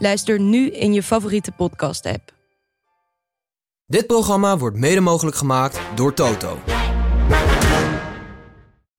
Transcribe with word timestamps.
Luister 0.00 0.40
nu 0.40 0.70
in 0.70 0.92
je 0.92 1.02
favoriete 1.02 1.52
podcast-app. 1.52 2.32
Dit 3.86 4.06
programma 4.06 4.58
wordt 4.58 4.76
mede 4.76 5.00
mogelijk 5.00 5.36
gemaakt 5.36 5.80
door 5.94 6.14
Toto. 6.14 6.58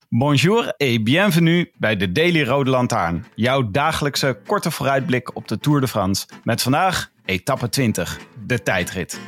Bonjour 0.10 0.74
et 0.78 1.04
bienvenue 1.04 1.72
bij 1.78 1.96
de 1.96 2.12
Daily 2.12 2.44
Rode 2.44 2.70
Lantaarn. 2.70 3.26
Jouw 3.36 3.72
dagelijkse 3.72 4.40
korte 4.46 4.72
vooruitblik 4.72 5.36
op 5.36 5.48
de 5.48 5.60
Tour 5.60 5.82
de 5.82 5.88
France. 5.88 6.28
Met 6.44 6.62
vandaag 6.62 7.12
etappe 7.26 7.70
20, 7.70 8.20
de 8.46 8.64
tijdrit. 8.64 9.20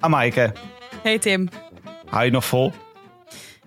Amaike, 0.00 0.52
Hey 1.02 1.18
Tim, 1.18 1.48
hou 2.06 2.24
je 2.24 2.30
nog 2.30 2.44
vol? 2.44 2.72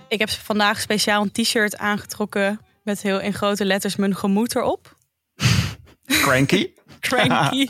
ik 0.08 0.20
heb 0.20 0.30
vandaag 0.30 0.82
speciaal 0.82 1.22
een 1.22 1.32
t-shirt 1.32 1.78
aangetrokken 1.78 2.60
met 2.84 3.02
heel 3.02 3.20
in 3.20 3.34
grote 3.34 3.66
letters 3.66 3.96
mijn 3.96 4.16
gemoed 4.16 4.56
erop. 4.56 4.98
Cranky? 6.24 6.74
Cranky. 7.00 7.68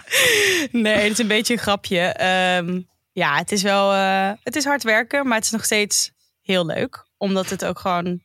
nee, 0.84 0.94
het 0.94 1.12
is 1.12 1.18
een 1.18 1.26
beetje 1.26 1.52
een 1.52 1.58
grapje. 1.58 2.00
Ehm, 2.00 2.80
ja, 3.12 3.36
het 3.36 3.52
is 3.52 3.62
wel 3.62 3.92
eh, 3.92 4.30
het 4.42 4.56
is 4.56 4.64
hard 4.64 4.82
werken, 4.82 5.26
maar 5.26 5.36
het 5.36 5.44
is 5.44 5.50
nog 5.50 5.64
steeds 5.64 6.12
heel 6.40 6.66
leuk. 6.66 7.06
Omdat 7.16 7.50
het 7.50 7.64
ook 7.64 7.78
gewoon, 7.78 8.22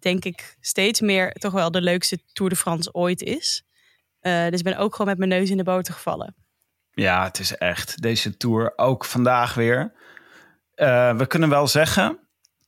denk 0.00 0.24
ik, 0.24 0.56
steeds 0.60 1.00
meer 1.00 1.32
toch 1.32 1.52
wel 1.52 1.70
de 1.70 1.82
leukste 1.82 2.18
Tour 2.32 2.50
de 2.50 2.56
France 2.56 2.92
ooit 2.94 3.22
is. 3.22 3.62
Eh, 4.20 4.48
dus 4.48 4.58
ik 4.58 4.64
ben 4.64 4.78
ook 4.78 4.92
gewoon 4.92 5.06
met 5.06 5.18
mijn 5.18 5.40
neus 5.40 5.50
in 5.50 5.56
de 5.56 5.62
boter 5.62 5.94
gevallen. 5.94 6.34
Ja, 6.98 7.24
het 7.24 7.38
is 7.38 7.56
echt. 7.56 8.02
Deze 8.02 8.36
tour 8.36 8.72
ook 8.76 9.04
vandaag 9.04 9.54
weer. 9.54 9.92
Eh, 10.74 11.16
we 11.16 11.26
kunnen 11.26 11.48
wel 11.48 11.66
zeggen 11.66 12.18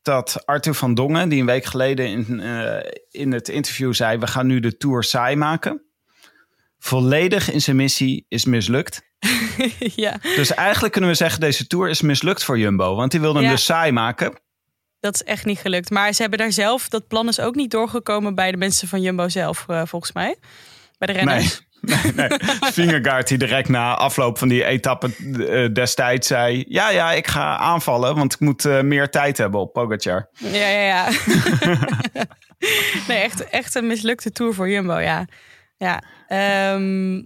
dat 0.03 0.43
Arthur 0.47 0.75
van 0.75 0.95
Dongen, 0.95 1.29
die 1.29 1.41
een 1.41 1.47
week 1.47 1.65
geleden 1.65 2.07
in, 2.07 2.41
eh, 2.41 2.91
in 3.11 3.33
het 3.33 3.49
interview 3.49 3.95
zei: 3.95 4.19
We 4.19 4.27
gaan 4.27 4.47
nu 4.47 4.61
de 4.61 4.77
tour 4.77 5.05
saai 5.05 5.37
maken. 5.37 5.83
Volledig 6.79 7.51
in 7.51 7.61
zijn 7.61 7.77
missie 7.77 8.25
is 8.29 8.45
mislukt. 8.45 9.03
ja, 9.79 10.17
Dus 10.37 10.55
eigenlijk 10.55 10.93
kunnen 10.93 11.11
we 11.11 11.17
zeggen: 11.17 11.41
deze 11.41 11.67
tour 11.67 11.89
is 11.89 12.01
mislukt 12.01 12.45
voor 12.45 12.59
Jumbo. 12.59 12.95
Want 12.95 13.11
die 13.11 13.21
wilde 13.21 13.39
hem 13.39 13.49
Ja. 13.49 13.55
dus 13.55 13.65
saai 13.65 13.93
maken. 13.93 14.41
dat 15.01 15.15
is 15.15 15.23
echt 15.23 15.45
niet 15.45 15.59
gelukt. 15.59 15.91
Maar 15.91 16.13
ze 16.13 16.21
hebben 16.21 16.39
daar 16.39 16.53
zelf, 16.53 16.89
dat 16.89 17.07
plan 17.07 17.29
is 17.29 17.41
ook 17.41 17.55
niet 17.55 17.71
doorgekomen 17.71 18.35
bij 18.35 18.51
de 18.51 18.57
mensen 18.57 18.89
van 18.89 19.01
Jumbo 19.01 19.29
zelf, 19.29 19.65
eh, 19.69 19.83
volgens 19.87 20.13
mij. 20.13 20.37
Bij 20.99 21.07
de 21.07 21.13
renners. 21.13 21.59
Nee, 21.59 21.69
nee, 21.81 22.13
nee. 22.15 23.23
Die 23.23 23.39
direct 23.39 23.69
na 23.69 23.95
afloop 23.95 24.39
van 24.39 24.49
die 24.49 24.65
etappe 24.65 25.11
eh, 25.49 25.73
destijds 25.73 26.27
zei... 26.27 26.65
Ja, 26.69 26.91
ja, 26.91 27.13
ik 27.13 27.27
ga 27.27 27.57
aanvallen, 27.57 28.17
want 28.17 28.33
ik 28.33 28.41
moet 28.41 28.65
eh, 28.65 28.81
meer 28.81 29.11
tijd 29.11 29.39
hebben 29.39 29.61
op 29.61 29.73
Pogacar. 29.73 30.29
Ja, 30.33 30.69
ja, 30.69 30.81
ja. 30.81 31.09
nee, 33.09 33.19
echt, 33.19 33.49
echt 33.49 33.75
een 33.75 33.87
mislukte 33.87 34.33
tour 34.33 34.55
voor 34.55 34.71
Jumbo, 34.71 34.99
ja. 34.99 35.27
ja. 35.77 36.03
Ehm, 36.29 37.23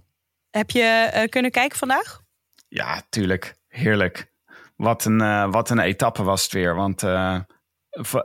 heb 0.49 0.69
je 0.69 1.09
eh, 1.11 1.29
kunnen 1.29 1.51
kijken 1.51 1.77
vandaag? 1.77 2.21
Ja, 2.67 3.01
tuurlijk. 3.09 3.55
Heerlijk. 3.67 4.33
Wat 4.75 5.05
een, 5.05 5.51
wat 5.51 5.69
een 5.69 5.79
etappe 5.79 6.23
was 6.23 6.43
het 6.43 6.51
weer. 6.51 6.75
Want 6.75 7.03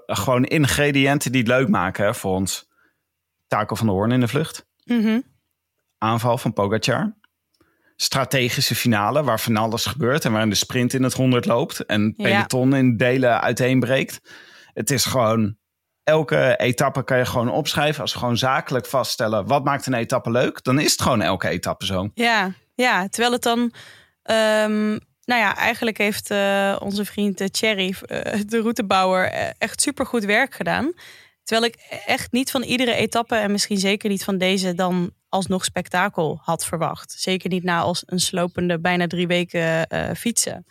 gewoon 0.07 0.45
ingrediënten 0.45 1.33
die 1.33 1.41
het 1.41 1.51
leuk 1.51 1.69
maken 1.69 2.05
hè, 2.05 2.15
voor 2.15 2.35
ons. 2.35 2.69
Taco 3.47 3.75
van 3.75 3.87
der 3.87 3.95
Hoorn 3.95 4.13
in 4.13 4.21
de 4.21 4.29
vlucht. 4.29 4.67
Mhm. 4.85 5.21
Aanval 6.03 6.39
van 6.39 6.53
Pogacar. 6.53 7.15
Strategische 7.97 8.75
finale 8.75 9.23
waar 9.23 9.41
van 9.41 9.57
alles 9.57 9.85
gebeurt. 9.87 10.25
En 10.25 10.31
waarin 10.33 10.51
de 10.51 10.57
sprint 10.57 10.93
in 10.93 11.03
het 11.03 11.13
100 11.13 11.45
loopt. 11.47 11.85
En 11.87 12.15
Ja. 12.17 12.25
peloton 12.25 12.75
in 12.75 12.97
delen 12.97 13.41
uiteenbreekt. 13.41 14.21
Het 14.75 14.91
is 14.91 15.05
gewoon... 15.05 15.59
Elke 16.05 16.55
etappe 16.57 17.05
kan 17.05 17.19
je 17.19 17.25
gewoon 17.27 17.51
opschrijven. 17.51 18.01
Als 18.03 18.13
we 18.13 18.19
gewoon 18.19 18.37
zakelijk 18.37 18.87
vaststellen... 18.87 19.47
wat 19.47 19.65
maakt 19.65 19.87
een 19.87 19.95
etappe 19.95 20.31
leuk? 20.31 20.63
Dan 20.63 20.79
is 20.79 20.93
het 20.93 21.03
gewoon 21.03 21.23
elke 21.23 21.49
etappe 21.49 21.87
zo. 21.87 22.11
Ja, 22.15 22.53
ja, 22.75 23.09
terwijl 23.09 23.33
het 23.33 23.43
dan... 23.43 23.73
ehm, 24.23 24.89
nou 25.25 25.41
ja, 25.41 25.57
eigenlijk 25.57 25.99
heeft 25.99 26.31
eh, 26.31 26.77
onze 26.79 27.05
vriend 27.05 27.41
eh, 27.41 27.49
Thierry, 27.49 27.95
eh, 28.07 28.41
de 28.47 28.61
routebouwer, 28.61 29.33
echt 29.59 29.81
supergoed 29.81 30.25
werk 30.25 30.55
gedaan. 30.55 30.93
Terwijl 31.45 31.71
ik 31.73 32.01
echt 32.07 32.33
niet 32.33 32.51
van 32.51 32.63
iedere 32.63 32.95
etappe 32.95 33.35
en 33.35 33.51
misschien 33.51 33.79
zeker 33.79 34.09
niet 34.11 34.25
van 34.25 34.39
deze 34.39 34.75
dan 34.75 35.11
alsnog 35.31 35.65
spektakel 35.65 36.41
had 36.43 36.65
verwacht. 36.65 37.15
Zeker 37.19 37.51
niet 37.51 37.63
na 37.65 37.81
als 37.81 38.03
een 38.07 38.21
slopende 38.21 38.81
bijna 38.81 39.07
drie 39.07 39.27
weken 39.27 39.87
eh, 39.87 40.15
fietsen. 40.17 40.67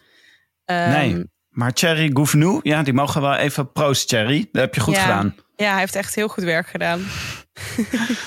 Ehm, 0.65 0.89
Nee. 0.91 1.23
Maar 1.49 1.73
Thierry 1.73 2.09
Gouvenou, 2.13 2.59
ja, 2.63 2.83
die 2.83 2.93
mogen 2.93 3.21
wel 3.21 3.35
even 3.35 3.71
proost, 3.71 4.07
Thierry. 4.07 4.47
Dat 4.51 4.61
heb 4.61 4.75
je 4.75 4.81
goed 4.81 4.95
ja, 4.95 5.01
gedaan. 5.01 5.35
Ja, 5.55 5.69
hij 5.71 5.79
heeft 5.79 5.95
echt 5.95 6.15
heel 6.15 6.27
goed 6.27 6.43
werk 6.43 6.67
gedaan. 6.67 7.01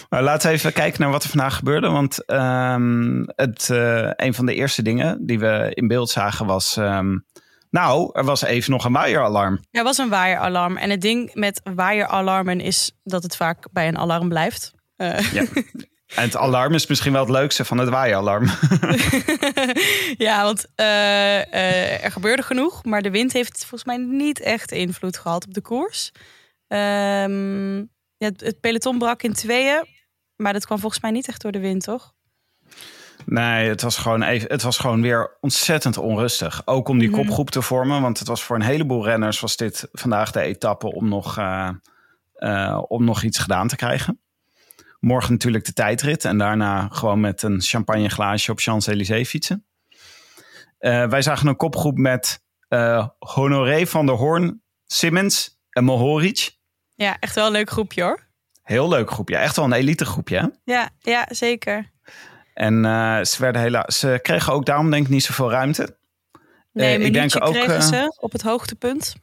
Maar 0.09 0.23
laten 0.23 0.49
we 0.49 0.55
even 0.55 0.73
kijken 0.73 1.01
naar 1.01 1.11
wat 1.11 1.23
er 1.23 1.29
vandaag 1.29 1.57
gebeurde. 1.57 1.89
Want 1.89 2.25
ehm, 2.25 3.23
het, 3.27 3.71
eh, 3.71 4.11
een 4.17 4.35
van 4.35 4.47
de 4.47 4.55
eerste 4.55 4.83
dingen 4.83 5.27
die 5.27 5.39
we 5.39 5.71
in 5.75 5.89
beeld 5.89 6.11
zagen 6.11 6.47
was... 6.47 6.77
ehm, 6.77 7.19
nou, 7.71 8.11
er 8.13 8.25
was 8.25 8.43
even 8.43 8.71
nog 8.71 8.85
een 8.85 8.93
waaieralarm. 8.93 9.61
Er 9.71 9.85
was 9.85 9.99
een 9.99 10.09
waaieralarm. 10.09 10.77
En 10.77 10.91
het 10.91 11.01
ding 11.01 11.35
met 11.35 11.61
waaieralarmen 11.75 12.61
is 12.61 12.93
dat 13.05 13.23
het 13.23 13.37
vaak 13.37 13.69
bij 13.73 13.89
een 13.89 13.99
alarm 13.99 14.29
blijft. 14.29 14.73
Eh, 14.97 15.33
Ja. 15.33 15.45
En 16.17 16.23
het 16.23 16.37
alarm 16.37 16.75
is 16.75 16.87
misschien 16.87 17.13
wel 17.13 17.21
het 17.21 17.31
leukste 17.31 17.65
van 17.65 17.79
het 17.79 17.89
waaieralarm. 17.89 18.47
ja, 20.27 20.43
want 20.45 20.67
eh, 20.75 21.41
eh, 21.41 22.05
er 22.05 22.13
gebeurde 22.13 22.43
genoeg. 22.43 22.85
Maar 22.85 23.03
de 23.03 23.11
wind 23.11 23.33
heeft 23.33 23.59
volgens 23.59 23.85
mij 23.85 23.97
niet 23.97 24.41
echt 24.41 24.73
invloed 24.73 25.19
gehad 25.19 25.47
op 25.47 25.55
de 25.55 25.61
koers. 25.61 26.13
Ehm, 26.69 27.77
ja, 28.17 28.29
het, 28.29 28.41
het 28.41 28.61
peloton 28.61 28.99
brak 28.99 29.23
in 29.23 29.33
tweeën. 29.33 29.85
Maar 30.37 30.53
dat 30.53 30.67
kwam 30.67 30.79
volgens 30.79 31.03
mij 31.03 31.11
niet 31.11 31.29
echt 31.29 31.43
door 31.43 31.53
de 31.53 31.61
wind, 31.61 31.83
toch? 31.85 32.13
Nee, 33.27 33.69
het 33.69 33.83
was, 33.83 33.97
gewoon 33.97 34.23
even, 34.23 34.49
het 34.51 34.63
was 34.63 34.79
gewoon 34.79 35.03
weer 35.03 35.37
ontzettend 35.41 35.97
onrustig. 35.99 36.63
Ook 36.65 36.89
om 36.89 36.99
die 36.99 37.09
Mhm. 37.11 37.19
kopgroep 37.19 37.51
te 37.51 37.63
vormen. 37.63 38.03
Want 38.03 38.19
het 38.19 38.29
was 38.29 38.43
voor 38.43 38.57
een 38.57 38.63
heleboel 38.63 39.05
renners 39.05 39.41
was 39.41 39.57
dit 39.57 39.89
vandaag 39.93 40.31
de 40.31 40.41
etappe 40.41 40.95
om 40.95 41.09
nog, 41.09 41.39
eh, 42.35 42.83
om 42.89 43.05
nog 43.05 43.23
iets 43.23 43.39
gedaan 43.39 43.69
te 43.69 43.77
krijgen. 43.77 44.22
Morgen 45.05 45.33
natuurlijk 45.33 45.65
de 45.65 45.73
tijdrit. 45.73 46.25
En 46.25 46.39
daarna 46.39 46.89
gewoon 46.91 47.21
met 47.21 47.43
een 47.43 47.61
champagneglaasje 47.61 48.51
op 48.51 48.61
Champs-Élysées 48.61 49.29
fietsen. 49.29 49.67
Eh, 50.79 51.09
wij 51.09 51.23
zagen 51.23 51.49
een 51.49 51.57
kopgroep 51.57 51.97
met 51.97 52.43
eh, 52.69 53.09
Honoré 53.19 53.87
van 53.87 54.07
der 54.07 54.15
Hoorn, 54.15 54.63
Simmons 54.87 55.59
en 55.71 55.85
Mohoric. 55.85 56.57
Ja, 56.95 57.17
echt 57.21 57.35
wel 57.35 57.47
een 57.47 57.53
leuk 57.53 57.71
groepje 57.71 58.03
hoor. 58.03 58.27
Heel 58.63 58.89
leuk 58.89 59.11
groepje. 59.11 59.37
Echt 59.37 59.57
wel 59.57 59.65
een 59.65 59.73
elite 59.73 60.05
groepje. 60.05 60.39
Hè? 60.39 60.47
Ja, 60.65 60.91
ja 60.99 61.27
zeker. 61.31 61.91
En 62.55 62.85
eh, 62.85 63.23
ze, 63.23 63.37
werden 63.39 63.63
helaas, 63.63 63.99
ze 63.99 64.19
kregen 64.23 64.53
ook 64.53 64.67
daarom 64.67 64.91
denk 64.91 65.05
ik 65.05 65.11
niet 65.11 65.25
zoveel 65.25 65.51
ruimte. 65.51 65.97
Nee, 66.73 66.99
ik 66.99 67.13
denk 67.13 67.45
ook, 67.45 67.53
kregen 67.53 67.83
ze 67.83 68.17
op 68.21 68.33
het 68.33 68.43
hoogtepunt. 68.43 69.15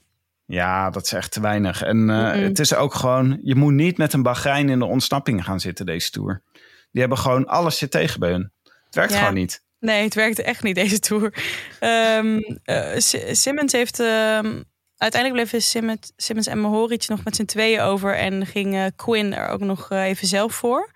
Ja, 0.52 0.90
dat 0.90 1.04
is 1.06 1.14
echt 1.14 1.32
te 1.32 1.42
weinig. 1.42 1.82
En 1.84 2.10
eh, 2.10 2.32
het 2.42 2.60
is 2.60 2.74
ook 2.76 2.94
gewoon, 2.94 3.40
je 3.44 3.56
moet 3.56 3.74
niet 3.74 3.98
met 3.98 4.14
een 4.14 4.24
Bahrein 4.24 4.70
in 4.70 4.80
de 4.80 4.86
ontsnapping 4.86 5.44
gaan 5.44 5.60
zitten 5.60 5.86
deze 5.86 6.12
tour. 6.12 6.44
Die 6.92 7.02
hebben 7.02 7.18
gewoon 7.18 7.46
alles 7.48 7.78
zit 7.78 7.92
tegen 7.92 8.20
bij 8.20 8.30
hun. 8.32 8.52
Het 8.86 8.96
werkt 8.96 9.12
Ja. 9.14 9.18
gewoon 9.20 9.34
niet. 9.34 9.64
Nee, 9.80 10.04
het 10.04 10.14
werkte 10.14 10.44
echt 10.44 10.64
niet 10.64 10.76
deze 10.76 11.00
tour. 11.00 11.34
Ehm 11.80 12.38
eh, 12.64 12.98
Si- 12.98 13.36
Simmons 13.36 13.72
heeft. 13.72 14.00
ehm, 14.00 14.62
uiteindelijk 14.98 15.34
bleven 15.34 15.62
Simmons, 15.62 16.12
Simmons 16.16 16.48
en 16.48 16.60
Mohoric 16.60 17.08
nog 17.08 17.24
met 17.24 17.36
z'n 17.36 17.46
tweeën 17.46 17.80
over. 17.82 18.16
En 18.16 18.46
ging 18.46 18.76
eh, 18.76 18.86
Quinn 18.96 19.34
er 19.34 19.48
ook 19.48 19.60
nog 19.60 19.90
even 19.92 20.28
zelf 20.28 20.54
voor. 20.54 20.92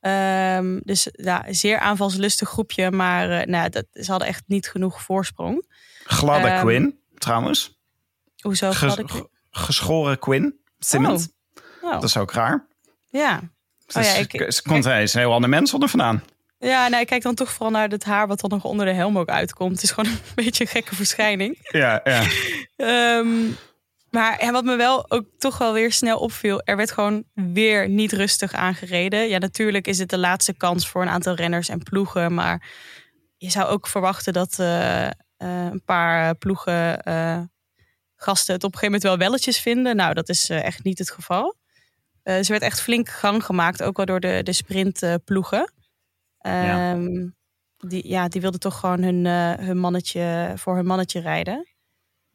Ehm, 0.00 0.78
dus 0.82 1.08
ja, 1.12 1.44
zeer 1.50 1.78
aanvalslustig 1.78 2.48
groepje. 2.48 2.90
Maar 2.90 3.48
nou, 3.48 3.68
dat, 3.68 3.84
ze 3.92 4.10
hadden 4.10 4.28
echt 4.28 4.42
niet 4.46 4.68
genoeg 4.68 5.02
voorsprong. 5.02 5.66
Gladde 6.04 6.58
Quinn, 6.60 6.98
trouwens. 7.14 7.77
Hoezo? 8.40 8.70
Ges- 8.70 8.96
ik... 8.96 9.24
geschoren 9.50 10.18
Quinn, 10.18 10.58
Simmons. 10.78 11.28
Oh. 11.80 11.92
Dat 11.92 12.02
is 12.04 12.16
ook 12.16 12.32
raar. 12.32 12.66
Ja. 13.10 13.40
Dus 13.86 13.96
Oh 13.96 14.02
ja, 14.02 14.12
ik- 14.14 14.52
ze 14.52 14.62
komt 14.62 14.84
er 14.84 14.92
eens 14.96 15.14
een 15.14 15.20
heel 15.20 15.32
ander 15.32 15.50
mens 15.50 15.74
onder 15.74 15.88
vandaan. 15.88 16.22
Ja, 16.58 16.88
nou, 16.88 17.00
ik 17.02 17.06
kijk 17.06 17.22
dan 17.22 17.34
toch 17.34 17.50
vooral 17.50 17.70
naar 17.70 17.88
het 17.88 18.04
haar 18.04 18.26
wat 18.26 18.40
dan 18.40 18.50
nog 18.50 18.64
onder 18.64 18.86
de 18.86 18.92
helm 18.92 19.18
ook 19.18 19.28
uitkomt. 19.28 19.72
Het 19.72 19.82
is 19.82 19.90
gewoon 19.90 20.10
een 20.12 20.20
beetje 20.34 20.64
een 20.64 20.70
gekke 20.70 20.94
verschijning. 20.94 21.58
Ja, 21.62 22.00
ja. 22.04 22.22
Ehm, 22.76 23.28
maar 24.10 24.44
ja, 24.44 24.52
wat 24.52 24.64
me 24.64 24.76
wel 24.76 25.10
ook 25.10 25.24
toch 25.38 25.58
wel 25.58 25.72
weer 25.72 25.92
snel 25.92 26.18
opviel, 26.18 26.60
er 26.64 26.76
werd 26.76 26.90
gewoon 26.92 27.24
weer 27.34 27.88
niet 27.88 28.12
rustig 28.12 28.52
aangereden. 28.52 29.28
Ja, 29.28 29.38
natuurlijk 29.38 29.86
is 29.86 29.98
het 29.98 30.08
de 30.10 30.18
laatste 30.18 30.52
kans 30.54 30.88
voor 30.88 31.02
een 31.02 31.08
aantal 31.08 31.34
renners 31.34 31.68
en 31.68 31.82
ploegen. 31.82 32.34
Maar 32.34 32.68
je 33.36 33.50
zou 33.50 33.66
ook 33.68 33.86
verwachten 33.86 34.32
dat 34.32 34.58
eh, 34.58 35.06
eh, 35.06 35.10
een 35.36 35.82
paar 35.84 36.34
ploegen 36.34 37.02
eh, 37.02 37.40
gasten 38.20 38.54
het 38.54 38.64
op 38.64 38.72
een 38.72 38.78
gegeven 38.78 39.00
moment 39.00 39.02
wel 39.20 39.28
welletjes 39.28 39.58
vinden. 39.58 39.96
Nou, 39.96 40.14
dat 40.14 40.28
is 40.28 40.50
echt 40.50 40.84
niet 40.84 40.98
het 40.98 41.10
geval. 41.10 41.56
ze 42.22 42.46
werd 42.46 42.62
echt 42.62 42.80
flink 42.80 43.08
gang 43.08 43.44
gemaakt, 43.44 43.82
ook 43.82 43.98
al 43.98 44.04
door 44.04 44.20
de, 44.20 44.40
de 44.42 44.52
sprintploegen. 44.52 45.72
Ja. 46.38 46.92
Ehm, 46.92 47.28
die, 47.76 48.08
ja, 48.08 48.28
die 48.28 48.40
wilden 48.40 48.60
toch 48.60 48.78
gewoon 48.80 49.02
hun, 49.02 49.26
hun 49.64 49.78
mannetje 49.78 50.52
voor 50.56 50.76
hun 50.76 50.86
mannetje 50.86 51.20
rijden. 51.20 51.66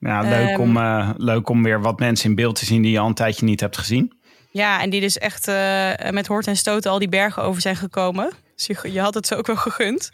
Ja, 0.03 0.21
leuk, 0.21 0.49
Ehm, 0.49 0.61
om, 0.61 0.77
eh, 0.77 1.09
leuk 1.17 1.49
om 1.49 1.63
weer 1.63 1.81
wat 1.81 1.99
mensen 1.99 2.29
in 2.29 2.35
beeld 2.35 2.55
te 2.55 2.65
zien 2.65 2.81
die 2.81 2.91
je 2.91 2.99
al 2.99 3.07
een 3.07 3.13
tijdje 3.13 3.45
niet 3.45 3.59
hebt 3.59 3.77
gezien. 3.77 4.21
Ja, 4.51 4.81
en 4.81 4.89
die 4.89 5.01
dus 5.01 5.17
echt 5.17 5.47
eh, 5.47 6.09
met 6.09 6.27
hoort 6.27 6.47
en 6.47 6.57
stoten 6.57 6.91
al 6.91 6.99
die 6.99 7.09
bergen 7.09 7.43
over 7.43 7.61
zijn 7.61 7.75
gekomen. 7.75 8.31
Dus 8.55 8.65
je, 8.65 8.91
je 8.91 8.99
had 8.99 9.13
het 9.13 9.27
ze 9.27 9.35
ook 9.35 9.47
wel 9.47 9.55
gegund. 9.55 10.11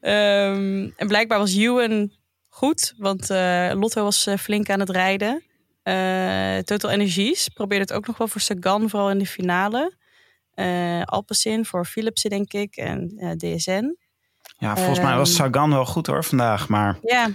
Ehm, 0.00 0.90
en 0.96 1.06
blijkbaar 1.06 1.38
was 1.38 1.54
Ewan 1.56 2.10
goed, 2.56 2.94
want 2.98 3.30
eh, 3.30 3.70
Lotto 3.74 4.02
was 4.02 4.26
eh, 4.26 4.36
flink 4.36 4.70
aan 4.70 4.80
het 4.80 4.90
rijden. 4.90 5.42
Eh, 5.82 6.58
Total 6.58 6.90
Energies 6.90 7.48
probeerde 7.48 7.84
het 7.84 7.92
ook 7.92 8.06
nog 8.06 8.18
wel 8.18 8.28
voor 8.28 8.40
Sagan, 8.40 8.90
vooral 8.90 9.10
in 9.10 9.18
de 9.18 9.26
finale. 9.26 9.94
Alpecin 11.04 11.64
voor 11.64 11.84
Philipsen, 11.84 12.30
denk 12.30 12.52
ik, 12.52 12.76
en 12.76 13.08
DSN. 13.38 13.96
Ja, 14.58 14.76
volgens 14.76 15.00
mij 15.00 15.16
was 15.16 15.28
Ehm. 15.38 15.38
Sagan 15.42 15.70
wel 15.70 15.84
goed 15.84 16.06
hoor 16.06 16.24
vandaag. 16.24 16.68
Maar 16.68 16.98
Ja, 17.02 17.28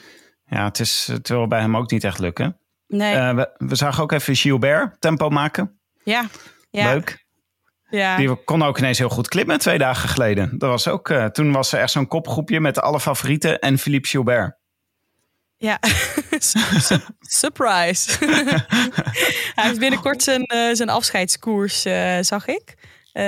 ja, 0.45 0.65
het, 0.65 0.79
is, 0.79 1.07
het 1.07 1.27
wil 1.27 1.47
bij 1.47 1.59
hem 1.59 1.77
ook 1.77 1.91
niet 1.91 2.03
echt 2.03 2.19
lukken. 2.19 2.57
nee, 2.87 3.33
we, 3.33 3.49
we 3.57 3.75
zagen 3.75 4.03
ook 4.03 4.11
even 4.11 4.35
Gilbert 4.35 5.01
tempo 5.01 5.29
maken. 5.29 5.79
ja. 6.03 6.25
Ja, 6.69 6.93
Leuk. 6.93 7.25
ja. 7.89 8.17
Die 8.17 8.43
kon 8.43 8.63
ook 8.63 8.77
ineens 8.77 8.97
heel 8.97 9.09
goed 9.09 9.27
klimmen 9.27 9.59
twee 9.59 9.77
dagen 9.77 10.09
geleden. 10.09 10.57
Dat 10.57 10.69
was 10.69 10.87
ook, 10.87 11.13
toen 11.31 11.51
was 11.51 11.73
er 11.73 11.79
echt 11.79 11.91
zo'n 11.91 12.07
kopgroepje 12.07 12.59
met 12.59 12.79
alle 12.81 12.99
favorieten 12.99 13.59
en 13.59 13.77
Philippe 13.77 14.07
Gilbert. 14.07 14.60
Ja, 15.61 15.79
Su- 16.39 16.97
surprise. 17.19 18.11
Hij 19.55 19.65
heeft 19.67 19.79
binnenkort 19.79 20.23
zijn, 20.23 20.43
eh, 20.45 20.69
zijn 20.73 20.89
afscheidskoers, 20.89 21.85
eh, 21.85 22.17
zag 22.21 22.47
ik, 22.47 22.73
eh, 23.11 23.23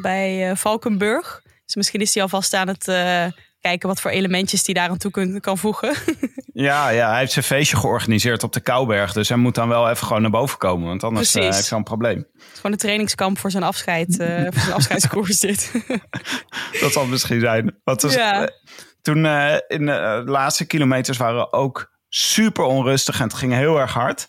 bij 0.00 0.52
Valkenburg. 0.56 1.42
Dus 1.64 1.74
misschien 1.74 2.00
is 2.00 2.14
hij 2.14 2.22
alvast 2.22 2.54
aan 2.54 2.68
het 2.68 2.84
kijken 3.60 3.88
wat 3.88 4.00
voor 4.00 4.10
elementjes 4.10 4.64
hij 4.66 4.74
daar 4.74 4.88
aan 4.88 4.98
toe 4.98 5.10
kun- 5.10 5.40
kan 5.40 5.58
voegen. 5.58 5.94
Ja, 6.54 6.88
ja, 6.88 7.10
hij 7.10 7.18
heeft 7.18 7.32
zijn 7.32 7.44
feestje 7.44 7.76
georganiseerd 7.76 8.42
op 8.42 8.52
de 8.52 8.60
Kouberg. 8.60 9.12
Dus 9.12 9.28
hij 9.28 9.38
moet 9.38 9.54
dan 9.54 9.68
wel 9.68 9.90
even 9.90 10.06
gewoon 10.06 10.22
naar 10.22 10.30
boven 10.30 10.58
komen. 10.58 10.86
Want 10.88 11.04
anders 11.04 11.30
Precies. 11.30 11.54
heeft 11.54 11.68
hij 11.68 11.78
een 11.78 11.84
probleem. 11.84 12.16
Het 12.16 12.42
is 12.52 12.56
gewoon 12.56 12.72
een 12.72 12.78
trainingskamp 12.78 13.38
voor 13.38 13.50
zijn 13.50 13.62
afscheid, 13.62 14.14
voor 14.16 14.60
zijn 14.62 14.72
afscheidskoers 14.72 15.38
dit. 15.40 15.72
Dat 16.80 16.92
zal 16.92 17.06
misschien 17.06 17.40
zijn. 17.40 17.80
Het 17.84 18.02
was, 18.02 18.14
Ja. 18.14 18.50
Eh, 19.02 19.12
toen 19.14 19.26
eh, 19.26 19.54
in 19.68 19.86
de 19.86 20.22
laatste 20.26 20.66
kilometers 20.66 21.18
waren 21.18 21.52
ook 21.52 21.90
super 22.08 22.64
onrustig. 22.64 23.18
En 23.18 23.24
het 23.26 23.34
ging 23.34 23.52
heel 23.52 23.78
erg 23.80 23.92
hard. 23.92 24.26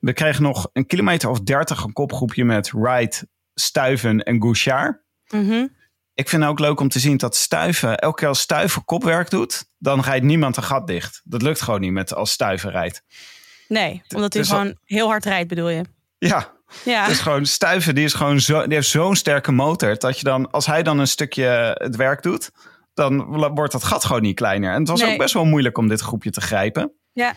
We 0.00 0.12
kregen 0.12 0.42
nog 0.42 0.68
een 0.72 0.86
kilometer 0.86 1.28
of 1.28 1.40
dertig 1.40 1.84
een 1.84 1.92
kopgroepje 1.92 2.44
met 2.44 2.70
Wright, 2.70 3.24
Stuiven 3.54 4.22
en 4.22 4.42
Gouchard. 4.42 5.02
Mhm. 5.28 5.66
Ik 6.14 6.28
vind 6.28 6.42
het 6.42 6.50
ook 6.50 6.58
leuk 6.58 6.80
om 6.80 6.88
te 6.88 6.98
zien 6.98 7.16
dat 7.16 7.36
Stuiven, 7.36 7.98
elke 7.98 8.16
keer 8.18 8.28
als 8.28 8.40
Stuiven 8.40 8.84
kopwerk 8.84 9.30
doet, 9.30 9.64
dan 9.78 10.00
rijdt 10.00 10.24
niemand 10.24 10.56
een 10.56 10.62
gat 10.62 10.86
dicht. 10.86 11.20
Dat 11.24 11.42
lukt 11.42 11.60
gewoon 11.60 11.80
niet 11.80 11.92
met 11.92 12.14
als 12.14 12.30
Stuiven 12.32 12.70
rijdt. 12.70 13.02
Nee, 13.68 14.02
omdat 14.14 14.32
hij 14.32 14.42
Dus 14.42 14.50
dat- 14.50 14.58
gewoon 14.60 14.76
heel 14.84 15.06
hard 15.08 15.24
rijdt, 15.24 15.48
bedoel 15.48 15.68
je? 15.68 15.84
Ja, 16.18 16.52
Ja, 16.84 17.02
het 17.02 17.10
is 17.10 17.20
gewoon 17.20 17.46
Stuiven, 17.46 17.94
die, 17.94 18.04
is 18.04 18.14
gewoon 18.14 18.40
zo, 18.40 18.64
die 18.66 18.74
heeft 18.74 18.88
zo'n 18.88 19.16
sterke 19.16 19.52
motor, 19.52 19.98
dat 19.98 20.18
je 20.18 20.24
dan, 20.24 20.50
als 20.50 20.66
hij 20.66 20.82
dan 20.82 20.98
een 20.98 21.06
stukje 21.08 21.74
het 21.78 21.96
werk 21.96 22.22
doet, 22.22 22.50
dan 22.94 23.24
wordt 23.54 23.72
dat 23.72 23.84
gat 23.84 24.04
gewoon 24.04 24.22
niet 24.22 24.34
kleiner. 24.36 24.72
En 24.72 24.78
het 24.78 24.88
was 24.88 25.00
Nee. 25.00 25.12
ook 25.12 25.18
best 25.18 25.34
wel 25.34 25.44
moeilijk 25.44 25.78
om 25.78 25.88
dit 25.88 26.00
groepje 26.00 26.30
te 26.30 26.40
grijpen. 26.40 26.92
ja. 27.12 27.34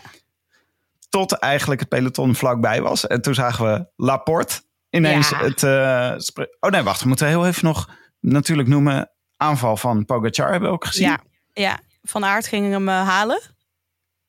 Tot 1.08 1.32
eigenlijk 1.32 1.80
het 1.80 1.88
peloton 1.88 2.34
vlakbij 2.34 2.82
was. 2.82 3.06
En 3.06 3.22
toen 3.22 3.34
zagen 3.34 3.64
we 3.72 3.86
Laporte 3.96 4.60
ineens 4.90 5.28
Ja. 5.28 5.38
het... 5.38 5.62
eh, 5.62 6.46
oh 6.60 6.70
nee, 6.70 6.82
wacht, 6.82 7.02
we 7.02 7.08
moeten 7.08 7.26
heel 7.26 7.46
even 7.46 7.64
nog 7.64 7.90
natuurlijk 8.20 8.68
noemen... 8.68 9.10
aanval 9.36 9.76
van 9.76 10.04
Pogacar 10.04 10.50
hebben 10.50 10.68
we 10.68 10.74
ook 10.74 10.84
gezien. 10.86 11.06
ja, 11.08 11.20
ja. 11.52 11.78
Van 12.02 12.24
Aert 12.24 12.46
ging 12.46 12.70
hem 12.72 12.88
eh, 12.88 13.08
halen. 13.08 13.40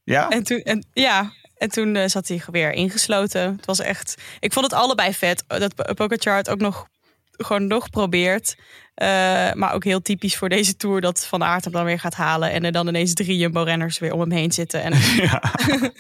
Ja? 0.03 0.29
En 0.29 0.43
toen, 0.43 0.59
en, 0.59 0.85
ja, 0.93 1.31
en 1.55 1.69
toen 1.69 1.95
eh, 1.95 2.07
zat 2.07 2.27
hij 2.27 2.41
weer 2.51 2.71
ingesloten. 2.71 3.55
Het 3.55 3.65
was 3.65 3.79
echt. 3.79 4.21
Ik 4.39 4.53
vond 4.53 4.65
het 4.65 4.79
allebei 4.79 5.13
vet. 5.13 5.43
Dat 5.47 5.95
Pogacar 5.95 6.35
het 6.35 6.49
ook 6.49 6.59
nog 6.59 6.87
gewoon 7.37 7.67
nog 7.67 7.89
probeert. 7.89 8.55
Eh, 8.93 9.07
maar 9.53 9.73
ook 9.73 9.83
heel 9.83 10.01
typisch 10.01 10.37
voor 10.37 10.49
deze 10.49 10.75
tour 10.75 11.01
dat 11.01 11.25
Van 11.25 11.43
Aert 11.43 11.63
hem 11.63 11.73
dan 11.73 11.85
weer 11.85 11.99
gaat 11.99 12.13
halen. 12.15 12.51
En 12.51 12.65
er 12.65 12.71
dan 12.71 12.87
ineens 12.87 13.13
drie 13.13 13.37
Jumbo-renners 13.37 13.99
weer 13.99 14.13
om 14.13 14.19
hem 14.19 14.31
heen 14.31 14.51
zitten. 14.51 14.83
En 14.83 14.93
ja. 15.25 15.41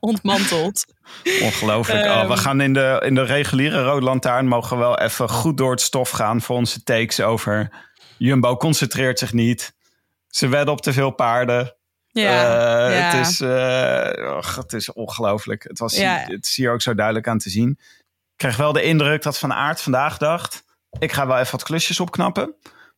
ontmantelt. 0.00 0.84
Ongelooflijk. 1.42 2.04
Ehm. 2.04 2.20
oh, 2.20 2.28
we 2.28 2.36
gaan 2.36 2.60
in 2.60 2.72
de, 2.72 3.02
in 3.04 3.14
de 3.14 3.22
reguliere 3.24 3.82
Rode 3.82 4.04
Lantaarn... 4.04 4.46
mogen 4.46 4.76
we 4.76 4.82
wel 4.82 4.98
even 4.98 5.28
goed 5.28 5.56
door 5.56 5.70
het 5.70 5.80
stof 5.80 6.10
gaan... 6.10 6.40
voor 6.40 6.56
onze 6.56 6.82
takes 6.82 7.20
over... 7.20 7.70
Jumbo 8.16 8.56
concentreert 8.56 9.18
zich 9.18 9.32
niet. 9.32 9.74
Ze 10.28 10.48
wedden 10.48 10.74
op 10.74 10.80
te 10.80 10.92
veel 10.92 11.10
paarden. 11.10 11.76
Ja, 12.08 12.86
Eh, 12.88 12.98
ja. 12.98 13.16
Het, 13.16 13.26
is, 13.26 13.40
och, 14.20 14.56
het 14.56 14.72
is 14.72 14.92
ongelooflijk. 14.92 15.62
Het, 15.62 15.78
was, 15.78 15.96
Ja. 15.96 16.24
het 16.26 16.46
is 16.46 16.56
hier 16.56 16.72
ook 16.72 16.82
zo 16.82 16.94
duidelijk 16.94 17.28
aan 17.28 17.38
te 17.38 17.50
zien. 17.50 17.70
Ik 17.70 18.36
kreeg 18.36 18.56
wel 18.56 18.72
de 18.72 18.82
indruk 18.82 19.22
dat 19.22 19.38
Van 19.38 19.52
Aert 19.52 19.80
vandaag 19.82 20.18
dacht... 20.18 20.63
ik 20.98 21.12
ga 21.12 21.26
wel 21.26 21.38
even 21.38 21.52
wat 21.52 21.62
klusjes 21.62 22.00
opknappen. 22.00 22.54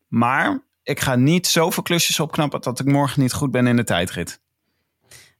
Maar 0.08 0.60
ik 0.82 1.00
ga 1.00 1.14
niet 1.14 1.46
zoveel 1.46 1.82
klusjes 1.82 2.20
opknappen... 2.20 2.60
dat 2.60 2.80
ik 2.80 2.86
morgen 2.86 3.20
niet 3.22 3.32
goed 3.32 3.50
ben 3.50 3.66
in 3.66 3.76
de 3.76 3.84
tijdrit. 3.84 4.40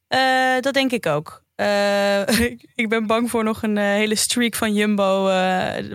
Eh, 0.09 0.61
dat 0.61 0.75
denk 0.75 0.93
ik 0.93 1.07
ook. 1.07 1.45
Eh, 1.55 2.29
ik 2.83 2.89
ben 2.89 3.07
bang 3.07 3.31
voor 3.31 3.45
nog 3.45 3.63
een 3.63 3.79
eh, 3.79 3.85
hele 3.85 4.15
streak 4.15 4.55
van 4.55 4.75
Jumbo 4.75 5.23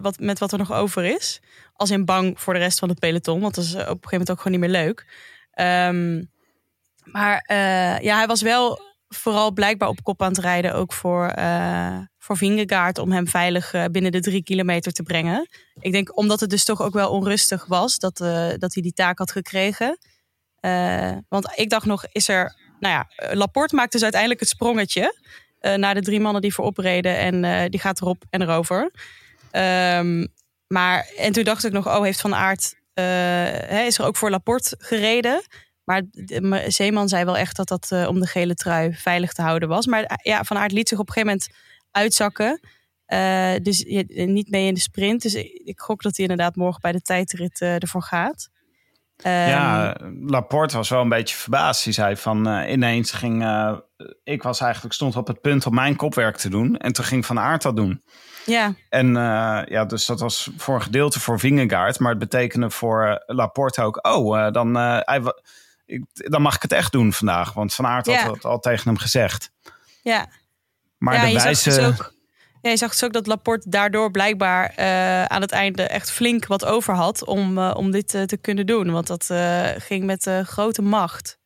wat, 0.01 0.19
met 0.19 0.39
wat 0.39 0.51
er 0.51 0.57
nog 0.57 0.71
over 0.71 1.05
is. 1.05 1.41
Als 1.73 1.91
in 1.91 2.05
bang 2.05 2.39
voor 2.39 2.53
de 2.53 2.59
rest 2.59 2.79
van 2.79 2.89
het 2.89 2.99
peloton, 2.99 3.41
want 3.41 3.55
dat 3.55 3.63
is 3.63 3.73
op 3.73 3.79
een 3.79 3.85
gegeven 3.85 4.09
moment 4.11 4.31
ook 4.31 4.41
gewoon 4.41 4.59
niet 4.59 4.69
meer 4.69 4.81
leuk. 4.83 5.05
Ehm, 5.51 6.23
maar 7.03 7.43
ja, 8.01 8.15
hij 8.15 8.27
was 8.27 8.41
wel 8.41 8.79
vooral 9.07 9.51
blijkbaar 9.51 9.89
op 9.89 10.03
kop 10.03 10.21
aan 10.21 10.31
het 10.31 10.37
rijden, 10.37 10.73
ook 10.73 10.93
voor, 10.93 11.33
voor 12.23 12.37
Vingegaard, 12.37 12.97
om 12.97 13.11
hem 13.11 13.27
veilig 13.27 13.73
eh, 13.73 13.85
binnen 13.85 14.11
de 14.11 14.19
drie 14.19 14.43
kilometer 14.43 14.91
te 14.91 15.03
brengen. 15.03 15.47
Ik 15.79 15.91
denk 15.91 16.17
omdat 16.17 16.39
het 16.39 16.49
dus 16.49 16.63
toch 16.63 16.81
ook 16.81 16.93
wel 16.93 17.09
onrustig 17.09 17.65
was 17.65 17.97
dat, 17.97 18.19
eh, 18.19 18.49
dat 18.57 18.73
hij 18.73 18.83
die 18.83 18.93
taak 18.93 19.17
had 19.17 19.31
gekregen. 19.31 19.97
Eh, 20.59 21.11
want 21.29 21.51
ik 21.55 21.69
dacht 21.69 21.85
nog, 21.85 22.05
is 22.11 22.27
er 22.27 22.55
nou 22.79 22.93
ja, 22.93 23.33
Laporte 23.33 23.75
maakt 23.75 23.91
dus 23.91 24.03
uiteindelijk 24.03 24.39
het 24.39 24.49
sprongetje 24.49 25.15
eh, 25.59 25.75
naar 25.75 25.93
de 25.93 26.01
drie 26.01 26.19
mannen 26.19 26.41
die 26.41 26.53
voorop 26.53 26.77
reden. 26.77 27.17
En 27.17 27.69
die 27.71 27.79
gaat 27.79 28.01
erop 28.01 28.23
en 28.29 28.41
erover. 28.41 28.91
Ehm, 29.51 30.27
maar, 30.67 31.07
en 31.17 31.31
toen 31.31 31.43
dacht 31.43 31.63
ik 31.63 31.71
nog, 31.71 31.87
oh, 31.87 32.03
heeft 32.03 32.21
Van 32.21 32.35
Aert, 32.35 32.75
hè, 32.93 33.81
is 33.81 33.97
er 33.97 34.05
ook 34.05 34.15
voor 34.15 34.29
Laporte 34.29 34.75
gereden? 34.79 35.41
Maar 35.83 36.03
Zeeman 36.67 37.09
zei 37.09 37.25
wel 37.25 37.37
echt 37.37 37.55
dat 37.55 37.67
dat 37.67 38.07
om 38.07 38.19
de 38.19 38.27
gele 38.27 38.53
trui 38.53 38.93
veilig 38.93 39.33
te 39.33 39.41
houden 39.41 39.69
was. 39.69 39.85
Maar 39.85 40.19
ja, 40.23 40.43
Van 40.43 40.57
Aert 40.57 40.71
liet 40.71 40.89
zich 40.89 40.99
op 40.99 41.07
een 41.07 41.13
gegeven 41.13 41.37
moment 41.37 41.49
uitzakken. 41.91 42.59
Eh, 43.05 43.53
dus 43.61 43.79
je- 43.87 44.23
niet 44.27 44.49
mee 44.49 44.67
in 44.67 44.73
de 44.73 44.79
sprint. 44.79 45.21
Dus 45.21 45.33
ik, 45.35 45.61
ik 45.63 45.79
gok 45.79 46.01
dat 46.01 46.15
hij 46.17 46.25
inderdaad 46.27 46.55
morgen 46.55 46.81
bij 46.81 46.91
de 46.91 47.01
tijdrit 47.01 47.61
eh, 47.61 47.81
ervoor 47.81 48.03
gaat. 48.03 48.49
Ehm, 49.17 49.33
Ja, 49.49 49.97
Laporte 50.25 50.75
was 50.77 50.89
wel 50.89 51.01
een 51.01 51.09
beetje 51.09 51.35
verbaasd. 51.35 51.83
Die 51.83 51.93
zei 51.93 52.17
van 52.17 52.47
eh, 52.47 52.71
ineens 52.71 53.11
ging... 53.11 53.43
eh, 53.43 53.77
ik 54.23 54.43
was 54.43 54.59
eigenlijk 54.59 54.93
stond 54.93 55.15
op 55.15 55.27
het 55.27 55.41
punt 55.41 55.65
om 55.65 55.73
mijn 55.73 55.95
kopwerk 55.95 56.37
te 56.37 56.49
doen. 56.49 56.77
En 56.77 56.93
toen 56.93 57.05
ging 57.05 57.25
Van 57.25 57.39
Aert 57.39 57.61
dat 57.61 57.75
doen. 57.75 58.03
ja, 58.45 58.73
En 58.89 59.07
eh, 59.17 59.61
ja, 59.65 59.85
dus 59.85 60.05
dat 60.05 60.19
was 60.19 60.49
voor 60.57 60.75
een 60.75 60.81
gedeelte 60.81 61.19
voor 61.19 61.39
Vingegaard. 61.39 61.99
Maar 61.99 62.09
het 62.09 62.19
betekende 62.19 62.69
voor 62.69 63.05
eh, 63.07 63.35
Laporte 63.35 63.81
ook... 63.81 64.07
Oh, 64.07 64.39
eh, 64.39 64.51
dan, 64.51 64.77
eh, 64.77 64.97
hij, 65.01 65.21
ik, 65.85 66.03
dan 66.13 66.41
mag 66.41 66.55
ik 66.55 66.61
het 66.61 66.71
echt 66.71 66.91
doen 66.91 67.13
vandaag. 67.13 67.53
Want 67.53 67.73
Van 67.73 67.85
Aert 67.87 68.05
Ja. 68.05 68.23
had 68.23 68.35
het 68.35 68.45
al 68.45 68.59
tegen 68.59 68.87
hem 68.87 68.97
gezegd. 68.97 69.51
ja. 70.01 70.27
Maar 71.01 71.13
ja, 71.13 71.21
de 71.21 71.27
je 71.27 71.33
zag 71.33 71.43
wijze... 71.43 71.69
dus 71.69 71.79
ook, 71.79 72.13
ja, 72.61 72.69
je 72.69 72.77
zag 72.77 72.89
dus 72.89 73.03
ook 73.03 73.13
dat 73.13 73.27
Laporte 73.27 73.69
daardoor 73.69 74.11
blijkbaar 74.11 74.73
eh, 74.75 75.23
aan 75.23 75.41
het 75.41 75.51
einde 75.51 75.83
echt 75.83 76.11
flink 76.11 76.45
wat 76.45 76.65
over 76.65 76.93
had 76.93 77.25
om, 77.25 77.57
eh, 77.57 77.73
om 77.75 77.91
dit 77.91 78.13
eh, 78.13 78.23
te 78.23 78.37
kunnen 78.37 78.65
doen. 78.65 78.91
Want 78.91 79.07
dat 79.07 79.29
ging 79.77 80.03
met 80.03 80.29
grote 80.43 80.81
macht. 80.81 81.39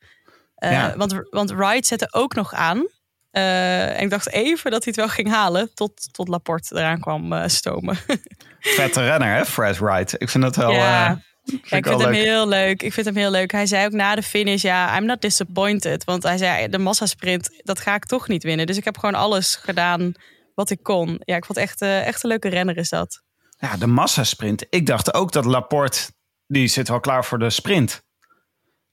Ja. 0.55 0.93
want, 0.97 1.21
want 1.29 1.51
Wright 1.51 1.85
zette 1.85 2.07
ook 2.11 2.35
nog 2.35 2.53
aan. 2.53 2.87
En 3.31 4.01
ik 4.01 4.09
dacht 4.09 4.31
even 4.31 4.71
dat 4.71 4.83
hij 4.83 4.93
het 4.95 5.05
wel 5.05 5.15
ging 5.15 5.29
halen 5.29 5.73
tot, 5.73 6.13
tot 6.13 6.27
Laporte 6.27 6.75
eraan 6.75 6.99
kwam 6.99 7.49
stomen. 7.49 7.97
Vette 8.59 9.03
renner, 9.03 9.35
hè, 9.35 9.45
Fred 9.45 9.77
Wright. 9.77 10.21
Ik 10.21 10.29
vind 10.29 10.43
dat 10.43 10.55
wel... 10.55 10.71
ja, 10.71 11.21
Ja, 11.45 11.77
ik 11.77 11.85
vind 11.85 12.01
hem 12.01 12.11
heel 12.11 12.47
leuk. 12.47 12.83
Ik 12.83 12.93
vind 12.93 13.05
hem 13.05 13.15
heel 13.15 13.31
leuk. 13.31 13.51
Hij 13.51 13.65
zei 13.65 13.85
ook 13.85 13.91
na 13.91 14.15
de 14.15 14.23
finish, 14.23 14.61
ja, 14.61 14.97
I'm 14.97 15.05
not 15.05 15.21
disappointed. 15.21 16.03
Want 16.03 16.23
hij 16.23 16.37
zei, 16.37 16.69
de 16.69 16.77
massasprint, 16.77 17.61
dat 17.63 17.79
ga 17.79 17.95
ik 17.95 18.05
toch 18.05 18.27
niet 18.27 18.43
winnen. 18.43 18.65
Dus 18.65 18.77
ik 18.77 18.83
heb 18.83 18.97
gewoon 18.97 19.15
alles 19.15 19.55
gedaan 19.55 20.13
wat 20.55 20.69
ik 20.69 20.83
kon. 20.83 21.21
Ja, 21.23 21.35
ik 21.35 21.45
vond 21.45 21.59
echt, 21.59 21.81
uh, 21.81 22.07
echt 22.07 22.23
een 22.23 22.29
leuke 22.29 22.49
renner 22.49 22.77
is 22.77 22.89
dat. 22.89 23.21
Ja, 23.57 23.77
de 23.77 23.87
massasprint. 23.87 24.65
Ik 24.69 24.85
dacht 24.85 25.13
ook 25.13 25.31
dat 25.31 25.45
Laporte, 25.45 26.11
die 26.47 26.67
zit 26.67 26.87
wel 26.87 26.99
klaar 26.99 27.25
voor 27.25 27.39
de 27.39 27.49
sprint. 27.49 28.03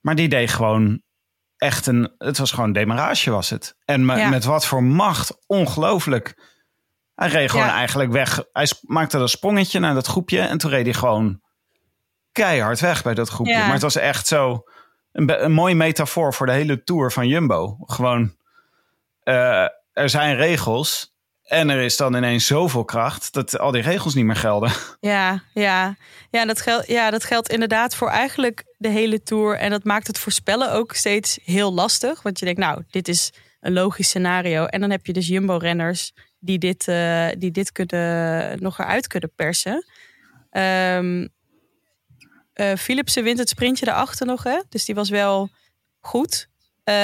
Maar 0.01 0.15
die 0.15 0.29
deed 0.29 0.51
gewoon 0.51 1.03
echt 1.57 1.87
een, 1.87 2.15
het 2.19 2.39
was 2.39 2.51
gewoon 2.53 2.73
demarage 2.73 3.31
was 3.31 3.51
het. 3.51 3.77
En 3.85 4.05
met, 4.05 4.31
met 4.31 4.45
wat 4.45 4.67
voor 4.67 4.83
macht, 4.83 5.37
ongelooflijk. 5.47 6.51
Hij 7.15 7.29
reed 7.29 7.51
gewoon 7.51 7.69
eigenlijk 7.69 8.13
weg. 8.13 8.45
Hij 8.53 8.69
maakte 8.81 9.19
een 9.19 9.29
sprongetje 9.29 9.81
naar 9.81 9.95
dat 9.95 10.07
groepje 10.07 10.41
en 10.41 10.59
toen 10.59 10.71
reed 10.71 10.85
hij 10.85 10.95
gewoon 10.95 11.41
keihard 12.33 12.81
weg 12.81 13.03
bij 13.03 13.15
dat 13.15 13.29
groepje. 13.29 13.59
Maar 13.59 13.73
het 13.73 13.83
was 13.83 13.97
echt 13.97 14.27
zo 14.27 14.65
een, 15.13 15.45
een 15.45 15.53
mooie 15.53 15.75
metafoor 15.75 16.35
voor 16.35 16.47
de 16.47 16.53
hele 16.53 16.85
tour 16.85 17.13
van 17.13 17.29
Jumbo. 17.29 17.77
Gewoon, 17.81 18.35
uh, 19.25 19.67
er 19.93 20.09
zijn 20.09 20.37
regels 20.37 21.13
en 21.43 21.71
er 21.71 21.81
is 21.81 21.97
dan 21.97 22.15
ineens 22.15 22.47
zoveel 22.47 22.85
kracht 22.85 23.33
dat 23.33 23.59
al 23.59 23.71
die 23.71 23.83
regels 23.83 24.15
niet 24.15 24.25
meer 24.25 24.37
gelden. 24.37 24.73
Ja, 25.01 25.43
ja. 25.55 25.97
Ja, 26.31 26.45
dat 26.45 26.61
geldt, 26.61 26.87
ja, 26.87 27.11
dat 27.11 27.25
geldt 27.25 27.49
inderdaad 27.49 27.95
voor 27.95 28.09
eigenlijk 28.09 28.65
de 28.79 28.89
hele 28.89 29.23
tour. 29.23 29.57
En 29.59 29.71
dat 29.71 29.85
maakt 29.85 30.07
het 30.07 30.19
voorspellen 30.19 30.73
ook 30.73 30.95
steeds 30.95 31.39
heel 31.45 31.73
lastig. 31.73 32.23
Want 32.23 32.39
je 32.39 32.45
denkt, 32.45 32.61
nou, 32.61 32.83
dit 32.91 33.09
is 33.09 33.33
een 33.61 33.73
logisch 33.73 34.09
scenario. 34.09 34.65
En 34.65 34.81
dan 34.81 34.91
heb 34.91 35.07
je 35.07 35.13
dus 35.13 35.27
Jumbo-renners 35.27 36.13
die 36.39 36.59
dit, 36.59 36.87
uh, 36.89 37.29
die 37.39 37.51
dit 37.51 37.73
kunnen, 37.73 38.63
nog 38.63 38.79
eruit 38.79 39.07
kunnen 39.07 39.33
persen. 39.37 39.85
Um, 40.51 41.29
uh, 42.55 42.75
Philipsen 42.75 43.25
wint 43.25 43.39
het 43.39 43.49
sprintje 43.49 43.85
daarachter 43.85 44.27
nog, 44.27 44.43
hè? 44.43 44.61
Dus 44.69 44.85
die 44.85 44.95
was 44.95 45.11
wel 45.11 45.51
goed. 46.01 46.49
Uh, 46.85 46.95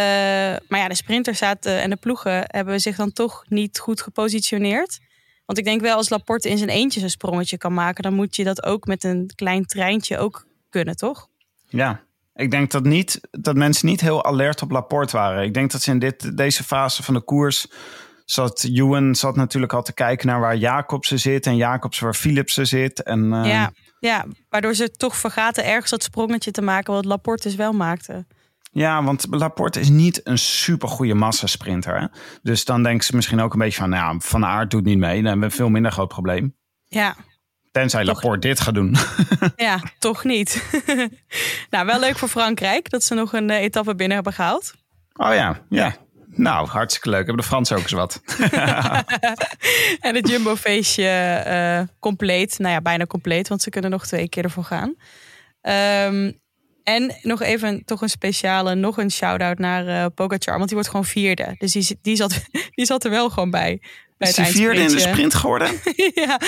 maar 0.68 0.78
ja, 0.78 0.88
de 0.88 0.94
sprinters 0.94 1.38
zaten 1.38 1.80
en 1.80 1.90
de 1.90 1.96
ploegen 1.96 2.44
hebben 2.46 2.80
zich 2.80 2.96
dan 2.96 3.12
toch 3.12 3.44
niet 3.48 3.78
goed 3.78 4.02
gepositioneerd. 4.02 4.98
Want 5.46 5.58
ik 5.58 5.64
denk 5.64 5.80
wel, 5.80 5.96
als 5.96 6.08
Laporte 6.08 6.48
in 6.48 6.58
zijn 6.58 6.70
eentje 6.70 7.02
een 7.02 7.10
sprongetje 7.10 7.58
kan 7.58 7.74
maken, 7.74 8.02
dan 8.02 8.14
moet 8.14 8.36
je 8.36 8.44
dat 8.44 8.64
ook 8.64 8.86
met 8.86 9.04
een 9.04 9.30
klein 9.34 9.64
treintje 9.64 10.18
ook 10.18 10.46
kunnen, 10.68 10.96
toch? 10.96 11.28
Ja, 11.68 12.02
ik 12.34 12.50
denk 12.50 12.70
dat, 12.70 12.84
niet, 12.84 13.20
dat 13.30 13.56
mensen 13.56 13.86
niet 13.86 14.00
heel 14.00 14.24
alert 14.24 14.62
op 14.62 14.70
Laporte 14.70 15.16
waren. 15.16 15.42
Ik 15.44 15.54
denk 15.54 15.70
dat 15.70 15.82
ze 15.82 15.90
in 15.90 15.98
dit, 15.98 16.36
deze 16.36 16.64
fase 16.64 17.02
van 17.02 17.14
de 17.14 17.20
koers 17.20 17.66
zat 18.24 18.64
Ewan 18.72 19.14
zat 19.14 19.36
natuurlijk 19.36 19.72
al 19.72 19.82
te 19.82 19.94
kijken 19.94 20.26
naar 20.26 20.40
waar 20.40 20.56
Jacobsen 20.56 21.18
zit 21.18 21.46
en 21.46 21.56
Jacobsen 21.56 22.04
waar 22.04 22.14
Philipsen 22.14 22.66
zit. 22.66 23.02
En, 23.02 23.32
uh... 23.32 23.44
ja, 23.44 23.72
ja, 24.00 24.24
waardoor 24.48 24.74
ze 24.74 24.90
toch 24.90 25.16
vergaten 25.16 25.64
ergens 25.64 25.90
dat 25.90 26.02
sprongetje 26.02 26.50
te 26.50 26.62
maken 26.62 26.92
wat 26.92 27.04
Laporte 27.04 27.48
dus 27.48 27.56
wel 27.56 27.72
maakte. 27.72 28.26
Ja, 28.72 29.04
want 29.04 29.26
Laporte 29.30 29.80
is 29.80 29.88
niet 29.88 30.20
een 30.24 30.38
super 30.38 30.88
goede 30.88 31.14
massasprinter. 31.14 32.00
Hè? 32.00 32.06
Dus 32.42 32.64
dan 32.64 32.82
denken 32.82 33.04
ze 33.04 33.16
misschien 33.16 33.40
ook 33.40 33.52
een 33.52 33.58
beetje 33.58 33.80
van, 33.80 33.90
nou, 33.90 34.16
Van 34.20 34.44
Aert 34.44 34.70
doet 34.70 34.84
niet 34.84 34.98
mee. 34.98 35.14
Dan 35.14 35.24
hebben 35.24 35.40
we 35.40 35.46
een 35.46 35.52
veel 35.52 35.68
minder 35.68 35.92
groot 35.92 36.08
probleem. 36.08 36.56
Ja. 36.84 37.16
Tenzij 37.70 38.04
toch... 38.04 38.14
Laporte 38.14 38.48
dit 38.48 38.60
gaat 38.60 38.74
doen. 38.74 38.96
ja, 39.56 39.80
toch 39.98 40.24
niet. 40.24 40.64
nou, 41.70 41.86
wel 41.86 42.00
leuk 42.00 42.18
voor 42.18 42.28
Frankrijk 42.28 42.90
dat 42.90 43.04
ze 43.04 43.14
nog 43.14 43.32
een 43.32 43.50
uh, 43.50 43.56
etappe 43.56 43.94
binnen 43.94 44.14
hebben 44.14 44.32
gehaald. 44.32 44.74
Oh 45.12 45.34
ja, 45.34 45.60
ja. 45.68 45.96
Nou, 46.30 46.68
hartstikke 46.68 47.08
leuk. 47.08 47.26
Hebben 47.26 47.42
de 47.42 47.48
Fransen 47.48 47.76
ook 47.76 47.82
eens 47.82 47.92
wat. 47.92 48.22
en 50.08 50.14
het 50.14 50.28
Jumbo-feestje 50.28 51.42
uh, 51.46 51.88
compleet. 51.98 52.58
Nou 52.58 52.72
ja, 52.72 52.80
bijna 52.80 53.06
compleet, 53.06 53.48
want 53.48 53.62
ze 53.62 53.70
kunnen 53.70 53.90
nog 53.90 54.06
twee 54.06 54.28
keer 54.28 54.44
ervoor 54.44 54.64
gaan. 54.64 54.94
Um, 55.62 56.40
en 56.82 57.18
nog 57.22 57.42
even 57.42 57.84
toch 57.84 58.02
een 58.02 58.08
speciale, 58.08 58.74
nog 58.74 58.96
een 58.96 59.10
shout-out 59.10 59.58
naar 59.58 59.86
uh, 59.86 60.06
Pogacar. 60.14 60.54
Want 60.54 60.66
die 60.66 60.74
wordt 60.74 60.90
gewoon 60.90 61.04
vierde. 61.04 61.54
Dus 61.58 61.72
die, 61.72 61.98
die, 62.02 62.16
zat, 62.16 62.40
die 62.76 62.86
zat 62.86 63.04
er 63.04 63.10
wel 63.10 63.30
gewoon 63.30 63.50
bij. 63.50 63.82
bij 64.18 64.28
is 64.28 64.34
die 64.34 64.44
vierde 64.44 64.80
in 64.80 64.88
de 64.88 64.98
sprint 64.98 65.34
geworden? 65.34 65.80
ja. 66.14 66.40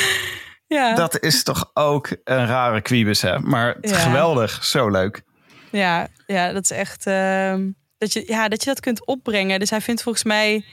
ja. 0.66 0.94
Dat 0.94 1.20
is 1.20 1.42
toch 1.42 1.70
ook 1.74 2.16
een 2.24 2.46
rare 2.46 2.80
kwiebus, 2.80 3.22
hè? 3.22 3.38
Maar 3.38 3.76
geweldig. 3.80 4.64
Zo 4.64 4.88
leuk. 4.88 5.22
Ja, 5.70 6.08
ja 6.26 6.52
dat 6.52 6.64
is 6.64 6.70
echt... 6.70 7.06
Uh, 7.06 7.54
dat, 8.00 8.12
je, 8.12 8.24
ja, 8.26 8.48
dat 8.48 8.62
je 8.62 8.70
dat 8.70 8.80
kunt 8.80 9.06
opbrengen. 9.06 9.58
Dus 9.58 9.70
hij 9.70 9.80
vindt 9.80 10.02
volgens 10.02 10.24
mij... 10.24 10.64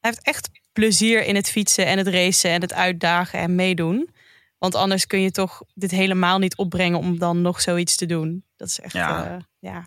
Hij 0.00 0.10
heeft 0.10 0.22
echt 0.22 0.50
plezier 0.72 1.24
in 1.24 1.34
het 1.34 1.50
fietsen 1.50 1.86
en 1.86 1.98
het 1.98 2.06
racen 2.06 2.50
en 2.50 2.60
het 2.60 2.72
uitdagen 2.72 3.38
en 3.38 3.54
meedoen. 3.54 4.10
Want 4.58 4.74
anders 4.74 5.06
kun 5.06 5.20
je 5.20 5.30
toch 5.30 5.62
dit 5.74 5.90
helemaal 5.90 6.38
niet 6.38 6.56
opbrengen 6.56 6.98
om 6.98 7.18
dan 7.18 7.42
nog 7.42 7.60
zoiets 7.60 7.96
te 7.96 8.06
doen. 8.06 8.44
Dat 8.56 8.68
is 8.68 8.80
echt, 8.80 8.92
ja. 8.92 9.30
Uh, 9.30 9.36
ja. 9.58 9.86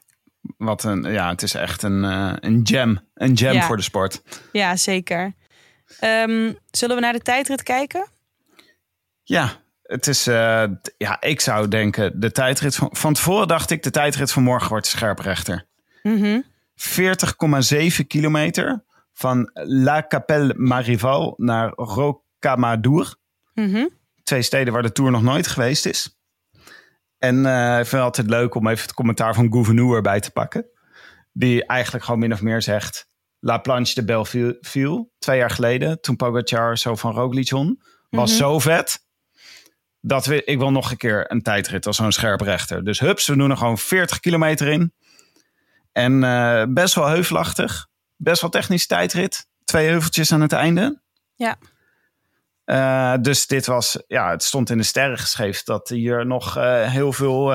Wat 0.58 0.84
een, 0.84 1.04
ja, 1.04 1.30
het 1.30 1.42
is 1.42 1.54
echt 1.54 1.84
een, 1.84 2.04
uh, 2.04 2.34
een 2.40 2.62
gem. 2.64 3.00
Een 3.14 3.38
gem 3.38 3.62
voor 3.62 3.78
de 3.78 3.84
sport. 3.84 4.22
Ja, 4.52 4.76
zeker. 4.76 5.34
Um, 6.02 6.58
zullen 6.72 6.96
we 6.96 7.02
naar 7.02 7.14
de 7.14 7.20
tijdrit 7.20 7.64
kijken? 7.64 8.08
Ja, 9.24 9.52
het 9.84 10.08
is, 10.08 10.28
uh, 10.28 10.64
ja, 10.98 11.22
ik 11.22 11.42
zou 11.42 11.68
denken, 11.68 12.20
de 12.20 12.32
tijdrit 12.32 12.76
van, 12.76 12.90
van 12.92 13.14
tevoren 13.14 13.48
dacht 13.48 13.72
ik, 13.72 13.84
de 13.84 13.92
tijdrit 13.92 14.32
van 14.32 14.44
morgen 14.44 14.70
wordt 14.70 14.88
scherprechter. 14.88 15.66
Mm 16.04 16.22
-hmm. 16.22 16.44
40,7 16.76 18.08
kilometer 18.08 18.84
van 19.14 19.50
La 19.54 20.06
Capelle 20.08 20.54
Marival 20.58 21.34
naar 21.38 21.72
Rocamadour. 21.76 23.16
Mm 23.54 23.72
-hmm 23.74 23.90
twee 24.26 24.42
steden 24.42 24.74
waar 24.74 24.82
de 24.82 24.92
Tour 24.92 25.12
nog 25.12 25.22
nooit 25.22 25.48
geweest 25.48 25.86
is. 25.86 26.20
En 27.18 27.36
uh, 27.36 27.80
ik 27.80 27.86
vind 27.86 27.92
het 27.92 28.02
altijd 28.02 28.30
leuk 28.30 28.56
om 28.56 28.68
even 28.68 28.82
het 28.82 28.94
commentaar 28.94 29.34
van 29.34 29.52
Gouverneur 29.52 29.96
erbij 29.96 30.20
te 30.20 30.32
pakken. 30.32 30.66
Die 31.32 31.66
eigenlijk 31.66 32.06
gewoon 32.06 32.20
min 32.20 32.34
of 32.34 32.42
meer 32.42 32.62
zegt... 32.62 33.14
La 33.40 33.58
Planche 33.58 33.94
de 33.94 34.06
Belleville, 34.06 35.10
twee 35.20 35.38
jaar 35.38 35.50
geleden... 35.50 36.02
toen 36.02 36.16
Pogacar 36.16 36.78
zo 36.78 36.96
van 36.96 37.14
Roglic 37.14 37.50
won, 37.50 37.82
was 38.10 38.30
mhm. 38.30 38.40
zo 38.40 38.60
vet... 38.60 39.00
dat 40.00 40.26
we, 40.26 40.44
ik 40.44 40.58
wil 40.58 40.72
nog 40.72 40.92
een 40.92 40.98
keer 40.98 41.32
een 41.32 41.42
tijdrit 41.42 41.88
als 41.88 41.96
zo'n 41.96 42.12
scherp 42.12 42.42
rechter. 42.42 42.84
Dus 42.84 43.00
hups, 43.00 43.28
we 43.28 43.38
doen 43.38 43.50
er 43.50 43.58
gewoon 43.58 43.78
40 43.78 44.20
kilometer 44.20 44.68
in. 44.68 44.94
En 45.96 46.24
uh, 46.24 46.64
best 46.70 46.96
wel 46.96 47.08
heuvelachtig. 47.08 47.88
Best 48.16 48.42
wel 48.42 48.50
technisch 48.50 48.88
tijdrit. 48.88 49.48
Twee 49.64 49.88
heuveltjes 49.88 50.32
aan 50.32 50.42
het 50.42 50.52
einde. 50.52 51.02
Ja. 51.36 51.58
Uh, 52.66 53.22
dus 53.22 53.48
dit 53.48 53.66
was, 53.66 54.04
ja, 54.08 54.30
het 54.30 54.44
stond 54.44 54.70
in 54.70 54.78
de 54.78 54.84
sterren 54.84 55.18
geschreven 55.18 55.62
dat 55.66 55.90
hier 55.90 56.26
nog 56.26 56.58
uh, 56.58 56.92
heel, 56.92 57.14
veel, 57.14 57.52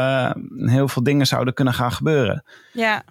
heel 0.67 0.89
veel 0.89 1.03
dingen 1.03 1.27
zouden 1.27 1.55
kunnen 1.55 1.75
gaan 1.75 1.93
gebeuren. 1.93 2.45
Ja. 2.73 3.03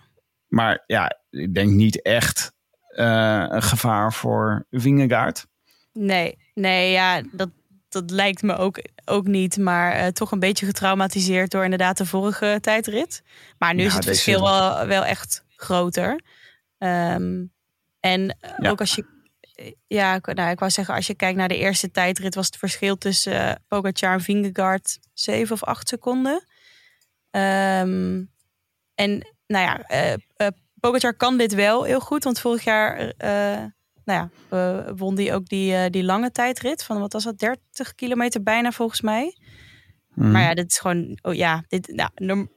Maar 0.48 0.84
ja, 0.86 1.20
ik 1.30 1.54
denk 1.54 1.72
niet 1.72 2.02
echt 2.02 2.54
een 2.88 3.64
gevaar 3.64 4.14
voor 4.14 4.66
Vingegaard. 4.70 5.46
Nee, 5.94 6.38
nee, 6.54 6.92
ja, 6.92 7.22
dat, 7.32 7.50
dat 7.90 8.12
lijkt 8.12 8.42
me 8.42 8.56
ook, 8.56 8.82
ook 9.06 9.28
niet. 9.28 9.58
Maar 9.58 10.12
toch 10.12 10.32
een 10.32 10.40
beetje 10.40 10.66
getraumatiseerd 10.66 11.52
door 11.52 11.64
inderdaad 11.64 11.98
de 11.98 12.06
vorige 12.06 12.58
tijdrit. 12.62 13.24
Maar 13.58 13.74
nu 13.74 13.84
is 13.84 13.94
het 13.94 14.06
verschil 14.06 14.42
wel, 14.42 14.86
wel 14.86 15.06
echt 15.06 15.44
groter. 15.56 16.22
Um, 16.78 17.52
en 18.00 18.38
ja. 18.58 18.70
ook 18.70 18.80
als 18.80 18.96
je 18.96 19.06
ja, 19.88 20.20
nou, 20.24 20.50
ik 20.50 20.60
wou 20.60 20.72
zeggen, 20.72 20.96
als 20.96 21.08
je 21.08 21.14
kijkt 21.14 21.38
naar 21.38 21.48
de 21.48 21.58
eerste 21.58 21.92
tijdrit, 21.92 22.36
was 22.36 22.46
het 22.46 22.58
verschil 22.58 22.98
tussen 22.98 23.34
uh, 23.34 23.52
Pogacar 23.68 24.14
en 24.14 24.22
Vingegaard 24.22 25.00
7 25.14 25.54
of 25.54 25.64
8 25.64 25.88
seconden. 25.88 26.44
Um, 27.32 28.32
en 28.96 29.36
nou 29.48 29.66
ja, 29.66 29.86
uh, 30.38 30.48
Pogacar 30.80 31.14
kan 31.14 31.38
dit 31.38 31.54
wel 31.54 31.84
heel 31.84 32.00
goed, 32.00 32.24
want 32.24 32.40
vorig 32.40 32.64
jaar 32.64 33.14
nou 34.10 34.30
ja, 34.50 34.94
won 34.96 35.16
die 35.16 35.34
ook 35.34 35.48
die, 35.48 35.90
die 35.90 36.04
lange 36.04 36.32
tijdrit 36.32 36.84
van 36.84 37.00
wat 37.00 37.14
was 37.14 37.24
dat, 37.24 37.40
30 37.40 37.96
kilometer 37.96 38.44
bijna 38.44 38.72
volgens 38.72 39.02
mij. 39.02 39.38
Mm. 40.14 40.32
Maar 40.32 40.42
ja, 40.42 40.54
dit 40.54 40.72
is 40.72 40.80
gewoon, 40.80 41.20
oh 41.22 41.34
ja, 41.34 41.64
dit, 41.68 41.88
nou, 42.16 42.48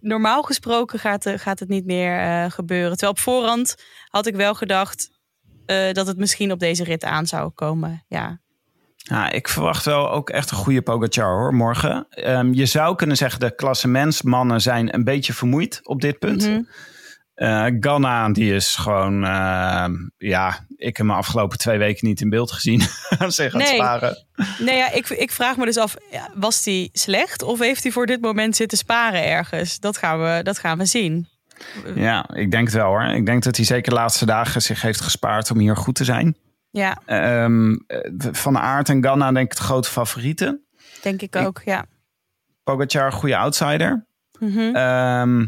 normaal 0.00 0.42
gesproken 0.42 0.98
gaat, 0.98 1.30
gaat 1.34 1.58
het 1.58 1.68
niet 1.68 1.84
meer 1.84 2.50
gebeuren. 2.50 2.90
Terwijl 2.90 3.12
op 3.12 3.18
voorhand 3.18 3.74
had 4.08 4.26
ik 4.26 4.36
wel 4.36 4.54
gedacht, 4.54 5.10
uh, 5.70 5.92
dat 5.92 6.06
het 6.06 6.16
misschien 6.16 6.52
op 6.52 6.58
deze 6.58 6.84
rit 6.84 7.04
aan 7.04 7.26
zou 7.26 7.50
komen. 7.50 8.04
Ja. 8.08 8.40
Ja, 8.96 9.30
ik 9.30 9.48
verwacht 9.48 9.84
wel 9.84 10.10
ook 10.10 10.30
echt 10.30 10.50
een 10.50 10.56
goede 10.56 10.82
Pogacar 10.82 11.38
hoor, 11.38 11.54
morgen. 11.54 12.06
Um, 12.26 12.54
je 12.54 12.66
zou 12.66 12.96
kunnen 12.96 13.16
zeggen, 13.16 13.40
de 13.40 13.54
klassementsmannen 13.54 14.60
zijn 14.60 14.94
een 14.94 15.04
beetje 15.04 15.32
vermoeid 15.32 15.80
op 15.82 16.00
dit 16.00 16.18
punt. 16.18 16.46
Mm 16.46 16.52
-hmm. 16.52 16.68
Uh, 17.38 17.66
Ganna, 17.80 18.28
die 18.28 18.54
is 18.54 18.76
gewoon, 18.76 19.24
uh, 19.24 19.86
ja, 20.16 20.66
ik 20.76 20.96
heb 20.96 21.06
hem 21.06 21.10
afgelopen 21.10 21.58
twee 21.58 21.78
weken 21.78 22.06
niet 22.06 22.20
in 22.20 22.28
beeld 22.28 22.52
gezien. 22.52 22.80
Zeg 23.28 23.52
nee. 23.52 23.66
sparen. 23.66 24.26
Nee, 24.58 24.76
ja, 24.76 24.92
ik, 24.92 25.08
ik 25.08 25.30
vraag 25.30 25.56
me 25.56 25.64
dus 25.64 25.76
af, 25.76 25.96
was 26.34 26.64
hij 26.64 26.88
slecht 26.92 27.42
of 27.42 27.58
heeft 27.58 27.82
hij 27.82 27.92
voor 27.92 28.06
dit 28.06 28.20
moment 28.20 28.56
zitten 28.56 28.78
sparen 28.78 29.24
ergens? 29.24 29.80
Dat 29.80 29.96
gaan 29.96 30.20
we, 30.20 30.40
dat 30.42 30.58
gaan 30.58 30.78
we 30.78 30.86
zien. 30.86 31.28
Ja, 31.94 32.28
ik 32.34 32.50
denk 32.50 32.66
het 32.66 32.76
wel 32.76 32.86
hoor. 32.86 33.02
Ik 33.02 33.26
denk 33.26 33.42
dat 33.42 33.56
hij 33.56 33.64
zeker 33.64 33.90
de 33.90 33.96
laatste 33.98 34.26
dagen 34.26 34.62
zich 34.62 34.82
heeft 34.82 35.00
gespaard 35.00 35.50
om 35.50 35.58
hier 35.58 35.76
goed 35.76 35.94
te 35.94 36.04
zijn. 36.04 36.36
Ja. 36.70 36.98
Um, 37.44 37.84
van 38.32 38.58
Aert 38.58 38.88
en 38.88 39.04
Ganna 39.04 39.32
denk 39.32 39.50
ik 39.50 39.56
de 39.56 39.62
grote 39.62 39.90
favorieten. 39.90 40.66
Denk 41.02 41.22
ik 41.22 41.36
ook, 41.36 41.62
ja. 41.64 41.84
Pogacar, 42.64 43.12
goede 43.12 43.36
outsider. 43.36 44.06
Ehm, 44.40 45.46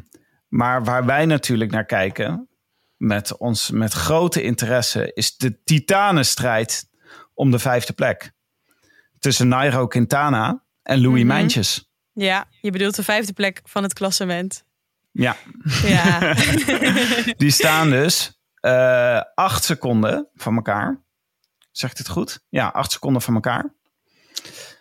maar 0.50 0.84
waar 0.84 1.04
wij 1.04 1.26
natuurlijk 1.26 1.70
naar 1.70 1.84
kijken, 1.84 2.48
met, 2.96 3.36
ons, 3.36 3.70
met 3.70 3.92
grote 3.92 4.42
interesse, 4.42 5.12
is 5.14 5.36
de 5.36 5.62
titanenstrijd 5.62 6.88
om 7.34 7.50
de 7.50 7.58
vijfde 7.58 7.92
plek. 7.92 8.32
Tussen 9.18 9.48
Nairo 9.48 9.86
Quintana 9.86 10.62
en 10.82 11.00
Louis 11.00 11.18
Mhm. 11.18 11.26
Mijntjes. 11.32 11.90
Ja, 12.12 12.48
je 12.60 12.70
bedoelt 12.70 12.94
de 12.96 13.02
vijfde 13.02 13.32
plek 13.32 13.60
van 13.64 13.82
het 13.82 13.92
klassement. 13.92 14.64
Ja, 15.12 15.36
Ja. 15.82 16.34
die 17.36 17.50
staan 17.50 17.90
dus 17.90 18.40
eh, 18.54 19.20
acht 19.34 19.64
seconden 19.64 20.28
van 20.34 20.54
elkaar. 20.56 21.02
Zegt 21.70 21.98
het 21.98 22.08
goed? 22.08 22.40
Ja, 22.48 22.66
acht 22.68 22.92
seconden 22.92 23.22
van 23.22 23.34
elkaar. 23.34 23.74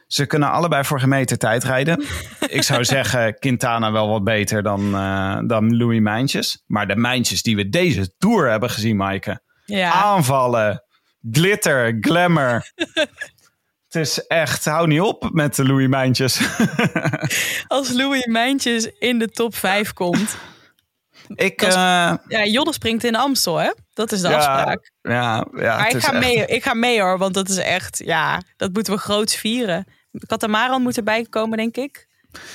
Ze 0.09 0.25
kunnen 0.25 0.51
allebei 0.51 0.83
voor 0.83 0.99
gemeten 0.99 1.39
tijd 1.39 1.63
rijden. 1.63 2.03
Ik 2.47 2.63
zou 2.63 2.83
zeggen, 2.95 3.39
Quintana 3.39 3.91
wel 3.91 4.09
wat 4.09 4.23
beter 4.23 4.63
dan, 4.63 4.95
eh, 4.95 5.37
dan 5.47 5.77
Louis 5.77 5.99
Mijntjes. 5.99 6.63
Maar 6.67 6.87
de 6.87 6.95
Mijntjes 6.95 7.41
die 7.41 7.55
we 7.55 7.69
deze 7.69 8.13
Tour 8.17 8.49
hebben 8.49 8.69
gezien, 8.69 8.95
Maaike. 8.95 9.41
ja. 9.65 9.91
Aanvallen, 9.91 10.83
glitter, 11.31 11.97
glamour. 12.01 12.71
Het 13.89 14.01
is 14.07 14.27
echt, 14.27 14.65
hou 14.65 14.87
niet 14.87 15.01
op 15.01 15.29
met 15.31 15.55
de 15.55 15.65
Louis 15.65 15.87
Mijntjes. 15.87 16.39
Als 17.67 17.91
Louis 17.91 18.25
Mijntjes 18.25 18.85
in 18.99 19.19
de 19.19 19.27
top 19.29 19.55
5 19.55 19.93
komt. 19.93 20.37
ik, 21.35 21.61
is- 21.61 21.73
eh, 21.73 22.13
Ja, 22.27 22.43
Jodde 22.45 22.73
springt 22.73 23.03
in 23.03 23.15
Amstel, 23.15 23.57
hè? 23.57 23.73
Dat 23.93 24.11
is 24.11 24.21
de 24.21 24.27
ja, 24.29 24.35
afspraak. 24.35 24.91
ja, 25.01 25.45
ja, 25.57 25.77
Maar 25.77 25.89
ik 25.95 26.01
ga, 26.03 26.11
echt- 26.13 26.19
mee, 26.25 26.45
ik 26.45 26.63
ga 26.63 26.73
mee 26.73 27.01
hoor, 27.01 27.17
want 27.17 27.33
dat 27.33 27.49
is 27.49 27.57
echt, 27.57 28.01
ja, 28.05 28.41
dat 28.55 28.73
moeten 28.73 28.93
we 28.93 28.99
groots 28.99 29.35
vieren. 29.35 29.85
Katamaran 30.25 30.81
moet 30.81 30.97
erbij 30.97 31.25
komen, 31.29 31.57
denk 31.57 31.77
ik. 31.77 32.07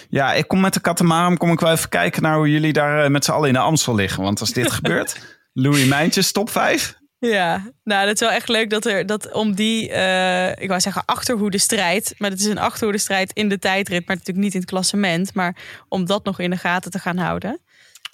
Ja, 0.09 0.33
ik 0.33 0.49
kom 0.49 0.61
met 0.61 0.75
de 0.75 0.81
katamaran 0.81 1.37
kom 1.37 1.53
ik 1.53 1.61
wel 1.61 1.71
even 1.71 1.89
kijken 1.89 2.23
naar 2.23 2.37
hoe 2.37 2.51
jullie 2.51 2.73
daar 2.73 3.05
eh, 3.05 3.11
met 3.11 3.25
z'n 3.25 3.31
allen 3.31 3.49
in 3.49 3.55
de 3.55 3.61
Amstel 3.61 3.95
liggen. 3.95 4.23
Want 4.23 4.41
als 4.41 4.53
dit 4.53 4.73
gebeurt, 4.79 5.39
Louis 5.53 5.85
Mijntjes 5.85 6.33
top 6.33 6.51
5. 6.51 6.99
Ja, 7.19 7.73
nou, 7.85 8.07
dat 8.07 8.15
is 8.15 8.21
wel 8.21 8.31
echt 8.31 8.49
leuk 8.49 8.71
dat 8.71 8.85
er 8.85 9.07
dat 9.07 9.33
om 9.33 9.55
die, 9.55 9.91
eh, 9.91 10.51
ik 10.51 10.69
wou 10.69 10.81
zeggen 10.81 11.03
achterhoede 11.05 11.59
strijd, 11.59 12.15
maar 12.19 12.31
het 12.31 12.41
is 12.41 12.47
een 12.47 12.59
achterhoede 12.59 12.99
strijd 12.99 13.33
in 13.33 13.49
de 13.49 13.59
tijdrit, 13.59 14.07
maar 14.07 14.17
natuurlijk 14.17 14.45
niet 14.45 14.55
in 14.55 14.61
het 14.61 14.69
klassement, 14.69 15.35
maar 15.35 15.57
om 15.89 16.07
dat 16.07 16.25
nog 16.25 16.39
in 16.39 16.51
de 16.51 16.57
gaten 16.57 16.91
te 16.91 16.99
gaan 16.99 17.17
houden. 17.17 17.61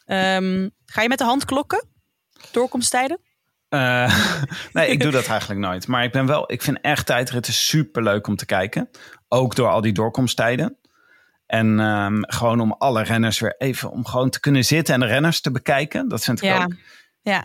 Ehm, 0.07 0.69
ga 0.87 1.03
je 1.03 1.09
met 1.09 1.19
de 1.19 1.25
hand 1.25 1.45
klokken? 1.45 1.85
Doorkomsttijden? 2.51 3.21
Eh, 3.69 4.15
nee, 4.73 4.89
ik 4.89 5.01
doe 5.01 5.13
dat 5.19 5.27
eigenlijk 5.27 5.61
nooit. 5.61 5.87
Maar 5.87 6.05
ik 6.05 6.13
ben 6.13 6.27
wel, 6.27 6.53
ik 6.53 6.63
vind 6.63 6.79
echt 6.81 7.07
tijdritten 7.07 7.53
super 7.53 8.03
leuk 8.03 8.27
om 8.27 8.37
te 8.37 8.47
kijken. 8.47 8.91
Ook 9.33 9.55
door 9.55 9.69
al 9.69 9.81
die 9.81 9.93
doorkomsttijden. 9.93 10.77
En 11.47 11.81
ehm, 11.81 12.21
gewoon 12.23 12.61
om 12.61 12.73
alle 12.73 13.03
renners 13.03 13.39
weer 13.41 13.55
even 13.59 13.91
om 13.91 14.07
gewoon 14.07 14.31
te 14.31 14.41
kunnen 14.41 14.65
zitten 14.65 14.95
en 14.95 15.01
de 15.01 15.07
renners 15.07 15.41
te 15.41 15.51
bekijken. 15.51 16.09
Dat 16.09 16.25
vind 16.25 16.39
ik 16.43 16.45
Ja. 16.45 16.63
ook. 16.65 16.75
Ja, 17.23 17.45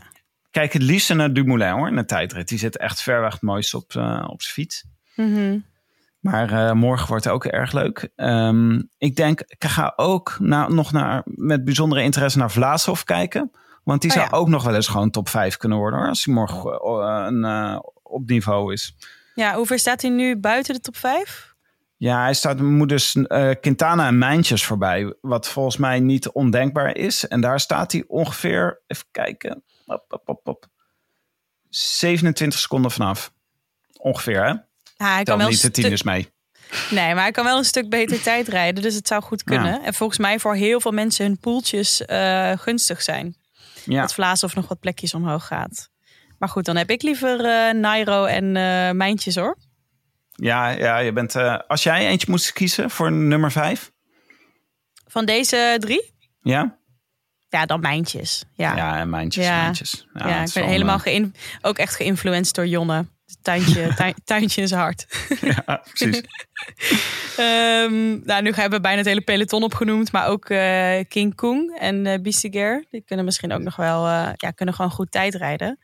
Kijk 0.52 0.74
het 0.74 0.82
liefst 0.82 1.14
naar 1.14 1.34
Dumoulin 1.34 1.72
hoor, 1.72 1.88
in 1.88 1.96
de 1.96 2.06
tijdrit. 2.06 2.48
Die 2.48 2.58
zit 2.58 2.78
echt 2.78 3.02
ver 3.02 3.22
weg 3.22 3.34
het 3.34 3.42
mooiste 3.42 3.78
op, 3.78 3.96
eh, 3.96 4.26
op 4.28 4.42
zijn 4.42 4.54
fiets. 4.54 4.84
Mhm. 5.16 5.60
Maar 6.20 6.52
eh, 6.52 6.72
morgen 6.72 7.08
wordt 7.08 7.24
het 7.24 7.34
ook 7.34 7.46
erg 7.46 7.72
leuk. 7.72 8.10
Ehm, 8.16 8.82
ik 8.98 9.16
denk, 9.16 9.42
ik 9.42 9.64
ga 9.64 9.94
ook 9.96 10.38
na, 10.40 10.68
nog 10.68 10.92
naar, 10.92 11.22
met 11.26 11.64
bijzondere 11.66 12.02
interesse 12.02 12.38
naar 12.38 12.52
Vlaashoff 12.52 13.04
kijken. 13.04 13.52
Want 13.84 14.02
die 14.02 14.10
Oh, 14.12 14.18
zou 14.18 14.30
ja. 14.32 14.38
ook 14.38 14.48
nog 14.48 14.64
wel 14.64 14.76
eens 14.76 14.88
gewoon 14.88 15.10
top 15.12 15.30
5 15.30 15.58
kunnen 15.58 15.78
worden 15.78 16.00
hoor. 16.00 16.08
Als 16.10 16.26
hij 16.26 16.34
morgen 16.34 16.86
een, 17.28 17.44
eh, 17.44 17.80
op 18.04 18.30
niveau 18.30 18.74
is. 18.74 18.96
ja 19.34 19.56
hoe 19.56 19.66
ver 19.66 19.80
staat 19.80 20.02
hij 20.02 20.12
nu 20.12 20.38
buiten 20.38 20.74
de 20.74 20.80
top 20.80 20.98
5? 20.98 21.55
Ja, 21.98 22.22
hij 22.22 22.34
staat 22.34 22.60
moet 22.60 22.90
dus 22.90 23.16
eh, 23.16 23.52
Quintana 23.62 24.08
en 24.08 24.18
Mijntjes 24.18 24.66
voorbij. 24.66 25.16
Wat 25.22 25.48
volgens 25.48 25.78
mij 25.78 26.00
niet 26.00 26.30
ondenkbaar 26.30 26.96
is. 26.96 27.28
En 27.28 27.42
daar 27.42 27.60
staat 27.60 27.92
hij 27.92 28.04
ongeveer, 28.08 28.82
even 28.88 29.06
kijken. 29.12 29.64
Op, 29.86 30.06
op, 30.08 30.30
op, 30.30 30.48
op. 30.48 30.68
27 31.70 32.60
seconden 32.60 32.92
vanaf. 32.92 33.34
Ongeveer 33.98 34.44
hè? 34.44 34.54
Ja, 34.98 35.14
hij 35.14 35.24
kan 35.24 35.38
wel 35.38 35.48
niet 35.48 35.62
de 35.62 35.72
tieners 35.72 36.04
mee. 36.04 36.34
Nee, 36.90 37.14
maar 37.14 37.24
hij 37.24 37.32
kan 37.32 37.44
wel 37.44 37.58
een 37.58 37.66
stuk 37.66 37.90
beter 37.90 38.22
tijd 38.22 38.48
rijden. 38.48 38.82
Dus 38.84 38.96
het 38.96 39.08
zou 39.08 39.22
goed 39.22 39.44
kunnen. 39.44 39.84
En 39.84 39.94
volgens 39.94 40.20
mij 40.20 40.40
voor 40.40 40.56
heel 40.56 40.80
veel 40.80 40.92
mensen 40.92 41.26
hun 41.26 41.40
poeltjes 41.40 42.06
eh, 42.06 42.52
gunstig 42.58 43.02
zijn. 43.02 43.36
Ja. 43.86 44.02
Dat 44.02 44.14
Vlaas 44.14 44.44
of 44.44 44.56
nog 44.56 44.68
wat 44.68 44.80
plekjes 44.80 45.14
omhoog 45.14 45.48
gaat. 45.48 45.90
Maar 46.40 46.50
goed, 46.50 46.66
dan 46.66 46.76
heb 46.76 46.90
ik 46.90 47.02
liever 47.02 47.46
eh 47.46 47.74
Nairo 47.74 48.26
en 48.26 48.52
Mijntjes 48.98 49.36
hoor. 49.36 49.58
Ja, 50.36 50.70
ja, 50.70 50.98
je 50.98 51.14
bent. 51.14 51.36
eh, 51.36 51.60
als 51.68 51.84
jij 51.84 52.08
eentje 52.08 52.28
moest 52.32 52.54
kiezen 52.54 52.90
voor 52.90 53.12
nummer 53.12 53.52
vijf, 53.52 53.92
Van 55.08 55.26
deze 55.26 55.76
drie? 55.80 56.14
ja? 56.42 56.78
Ja, 57.50 57.66
dan 57.66 57.80
Mijntjes. 57.80 58.46
Ja, 58.54 58.70
ja. 58.76 58.78
Ja, 58.78 59.00
en 59.00 59.10
mijntjes, 59.10 59.46
Ja. 59.46 59.62
mijntjes. 59.62 60.08
Ja, 60.14 60.28
het 60.28 60.48
ik 60.48 60.54
ben 60.54 60.64
helemaal 60.66 60.96
eh, 60.96 61.02
geïn- 61.02 61.36
ook 61.62 61.78
echt 61.78 61.96
geïnfluenced 61.96 62.56
door 62.56 62.68
Jonne. 62.68 63.06
Tuintje, 63.42 63.94
tuin- 63.96 64.16
tuintje 64.24 64.62
in 64.62 64.68
zijn 64.68 64.82
hart. 64.82 65.06
ja, 65.42 65.82
precies. 65.94 66.22
Ehm, 67.38 68.26
nou, 68.26 68.42
nu 68.42 68.52
hebben 68.52 68.70
we 68.78 68.80
bijna 68.82 68.98
het 68.98 69.06
hele 69.06 69.22
peloton 69.22 69.64
opgenoemd. 69.64 70.12
Maar 70.12 70.28
ook 70.28 70.50
eh, 70.50 71.00
King 71.08 71.36
Kong 71.36 71.78
en 71.80 72.06
eh 72.06 72.20
Bissiger. 72.22 72.86
Die 72.90 73.02
kunnen 73.06 73.26
misschien 73.26 73.52
ook 73.54 73.62
nog 73.62 73.76
wel... 73.76 74.08
ja, 74.36 74.52
kunnen 74.56 74.76
gewoon 74.76 74.92
goed 74.92 75.12
tijd 75.12 75.36
rijden. 75.36 75.80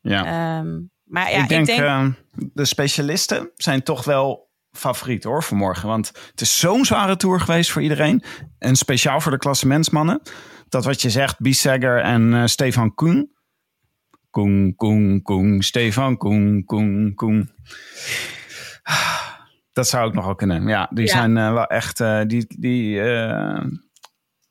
Ja. 0.00 0.24
Ehm, 0.58 0.80
maar 1.04 1.30
ja, 1.30 1.42
ik 1.42 1.48
denk, 1.48 1.60
ik 1.60 1.76
denk 1.76 1.80
eh, 1.80 2.06
de 2.52 2.64
specialisten 2.64 3.50
zijn 3.56 3.82
toch 3.82 4.04
wel 4.04 4.50
favoriet 4.72 5.24
hoor 5.24 5.42
vanmorgen. 5.42 5.88
Want 5.88 6.12
het 6.30 6.40
is 6.40 6.58
zo'n 6.58 6.84
zware 6.84 7.16
tour 7.16 7.40
geweest 7.40 7.70
voor 7.70 7.82
iedereen. 7.82 8.22
En 8.58 8.76
speciaal 8.76 9.20
voor 9.20 9.32
de 9.32 9.38
klassementsmannen. 9.38 10.20
Dat 10.68 10.84
wat 10.84 11.02
je 11.02 11.10
zegt, 11.10 11.40
Bissegger 11.40 12.00
en 12.00 12.34
eh, 12.34 12.44
Stefan 12.44 12.94
Koen. 12.94 13.32
Koen, 14.30 14.74
Koen, 14.76 15.22
Koen, 15.22 15.62
Stefan 15.62 16.16
Koen, 16.16 16.64
Koen, 16.64 17.12
Koen. 17.14 17.50
Dat 19.72 19.88
zou 19.88 20.06
ook 20.06 20.14
nog 20.14 20.24
wel 20.24 20.34
kunnen. 20.34 20.66
Ja, 20.68 20.88
die 20.92 21.06
Ja. 21.06 21.10
zijn 21.12 21.36
eh, 21.36 21.52
wel 21.52 21.66
echt... 21.66 22.00
eh, 22.00 22.20
die, 22.26 22.46
die, 22.58 22.90
ja. 22.94 23.62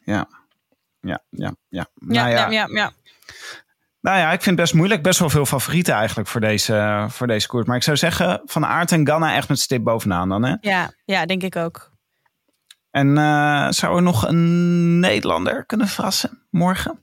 Ja, 0.05 0.27
ja, 0.99 1.21
ja. 1.29 1.55
ja, 1.69 1.87
Nou 1.95 2.29
ja, 2.29 2.49
ja, 2.49 2.67
ja. 2.71 2.91
Nou 4.03 4.17
ja, 4.17 4.25
ik 4.31 4.41
vind 4.41 4.45
het 4.45 4.55
best 4.55 4.73
moeilijk. 4.73 5.03
Best 5.03 5.19
wel 5.19 5.29
veel 5.29 5.45
favorieten 5.45 5.93
eigenlijk 5.93 6.27
voor 6.29 6.41
deze, 6.41 7.05
voor 7.09 7.27
deze 7.27 7.47
koers. 7.47 7.65
Maar 7.65 7.75
ik 7.75 7.83
zou 7.83 7.97
zeggen, 7.97 8.41
Van 8.45 8.65
Aert 8.65 8.91
en 8.91 9.07
Ganna 9.07 9.35
echt 9.35 9.49
met 9.49 9.59
stip 9.59 9.83
bovenaan 9.83 10.29
dan. 10.29 10.43
Hè? 10.43 10.55
Ja, 10.61 10.91
ja, 11.05 11.25
denk 11.25 11.43
ik 11.43 11.55
ook. 11.55 11.91
En 12.91 13.17
eh, 13.17 13.67
zou 13.69 13.95
er 13.95 14.01
nog 14.01 14.27
een 14.27 14.99
Nederlander 14.99 15.65
kunnen 15.65 15.87
verrassen 15.87 16.43
morgen? 16.49 16.99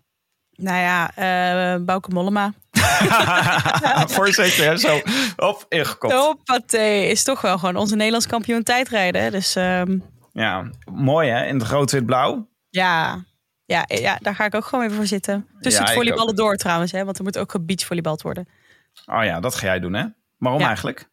Nou 0.57 0.79
ja, 0.79 1.11
eh 1.15 1.85
Bauke 1.85 2.11
Mollema. 2.11 2.53
Voorzitter, 4.09 4.79
zo 4.79 5.01
op 5.37 5.65
ingekopt. 5.69 6.15
Hoppatee, 6.15 7.09
is 7.11 7.23
toch 7.23 7.41
wel 7.41 7.59
gewoon 7.59 7.77
onze 7.77 7.97
Nederlands 7.97 8.27
kampioen 8.27 8.63
tijdrijden. 8.63 9.31
Dus 9.31 9.57
ehm, 9.57 9.99
Ja, 10.33 10.71
mooi 10.93 11.29
hè, 11.31 11.45
in 11.47 11.59
het 11.59 11.69
rood-wit-blauw. 11.69 12.49
ja. 12.71 13.25
Ja, 13.71 13.85
ja, 13.87 14.19
daar 14.21 14.35
ga 14.35 14.45
ik 14.45 14.55
ook 14.55 14.65
gewoon 14.65 14.85
even 14.85 14.97
voor 14.97 15.07
zitten. 15.07 15.49
Tussen 15.61 15.83
Ja, 15.83 15.89
het 15.89 15.97
volleyballen 15.97 16.35
door 16.35 16.57
trouwens, 16.57 16.93
hè, 16.93 17.05
want 17.05 17.19
er 17.19 17.25
moet 17.25 17.39
ook 17.39 17.51
gebeachvolleybald 17.51 18.23
worden. 18.23 18.49
Oh 19.07 19.25
ja, 19.25 19.41
dat 19.41 19.55
ga 19.55 19.67
jij 19.67 19.81
doen 19.81 19.93
hè? 19.95 20.05
Waarom 20.39 20.61
Ja. 20.61 20.67
eigenlijk? 20.67 21.09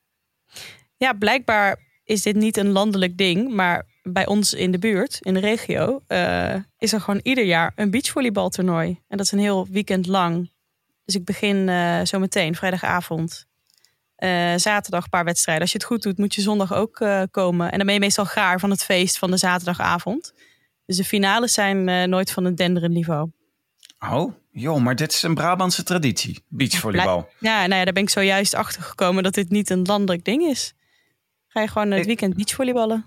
Ja, 0.97 1.13
blijkbaar 1.13 1.79
is 2.03 2.21
dit 2.21 2.35
niet 2.35 2.57
een 2.57 2.71
landelijk 2.71 3.17
ding, 3.17 3.53
maar 3.53 3.85
bij 4.03 4.25
ons 4.25 4.53
in 4.53 4.71
de 4.71 4.79
buurt, 4.79 5.17
in 5.21 5.33
de 5.33 5.39
regio, 5.39 6.01
eh, 6.07 6.55
is 6.77 6.93
er 6.93 7.01
gewoon 7.01 7.19
ieder 7.23 7.43
jaar 7.43 7.71
een 7.75 7.91
beachvolleybaltoernooi. 7.91 8.87
En 9.07 9.17
dat 9.17 9.25
is 9.25 9.31
een 9.31 9.39
heel 9.39 9.67
weekend 9.71 10.07
lang. 10.07 10.51
Dus 11.05 11.15
ik 11.15 11.25
begin 11.25 11.69
eh 11.69 12.01
zo 12.03 12.19
meteen, 12.19 12.55
vrijdagavond. 12.55 13.45
Eh, 14.15 14.53
zaterdag 14.55 15.03
een 15.03 15.09
paar 15.09 15.23
wedstrijden. 15.25 15.63
Als 15.63 15.71
je 15.71 15.77
het 15.77 15.87
goed 15.87 16.01
doet, 16.03 16.17
moet 16.17 16.35
je 16.35 16.41
zondag 16.41 16.73
ook 16.73 17.05
komen. 17.31 17.71
En 17.71 17.77
dan 17.77 17.85
ben 17.85 17.95
je 17.95 18.01
meestal 18.01 18.25
gaar 18.25 18.59
van 18.59 18.69
het 18.69 18.83
feest 18.83 19.17
van 19.17 19.31
de 19.31 19.37
zaterdagavond. 19.37 20.33
Dus 20.87 20.97
de 20.97 21.03
finales 21.03 21.53
zijn 21.53 21.89
eh, 21.89 22.03
nooit 22.03 22.31
van 22.31 22.45
een 22.45 22.55
denderend 22.55 22.93
niveau. 22.93 23.29
Oh, 24.11 24.33
joh, 24.51 24.81
maar 24.81 24.95
dit 24.95 25.13
is 25.13 25.23
een 25.23 25.35
Brabantse 25.35 25.83
traditie. 25.83 26.43
Beachvolleybal. 26.47 27.29
Ja, 27.39 27.57
nou 27.65 27.75
ja, 27.79 27.83
daar 27.83 27.93
ben 27.93 28.03
ik 28.03 28.09
zojuist 28.09 28.53
achter 28.53 28.81
gekomen 28.81 29.23
dat 29.23 29.33
dit 29.33 29.49
niet 29.49 29.69
een 29.69 29.81
landelijk 29.83 30.25
ding 30.25 30.43
is. 30.43 30.73
Ga 31.47 31.61
je 31.61 31.67
gewoon 31.67 31.91
het 31.91 31.99
Ik- 31.99 32.05
weekend 32.05 32.35
beachvolleyballen? 32.35 33.05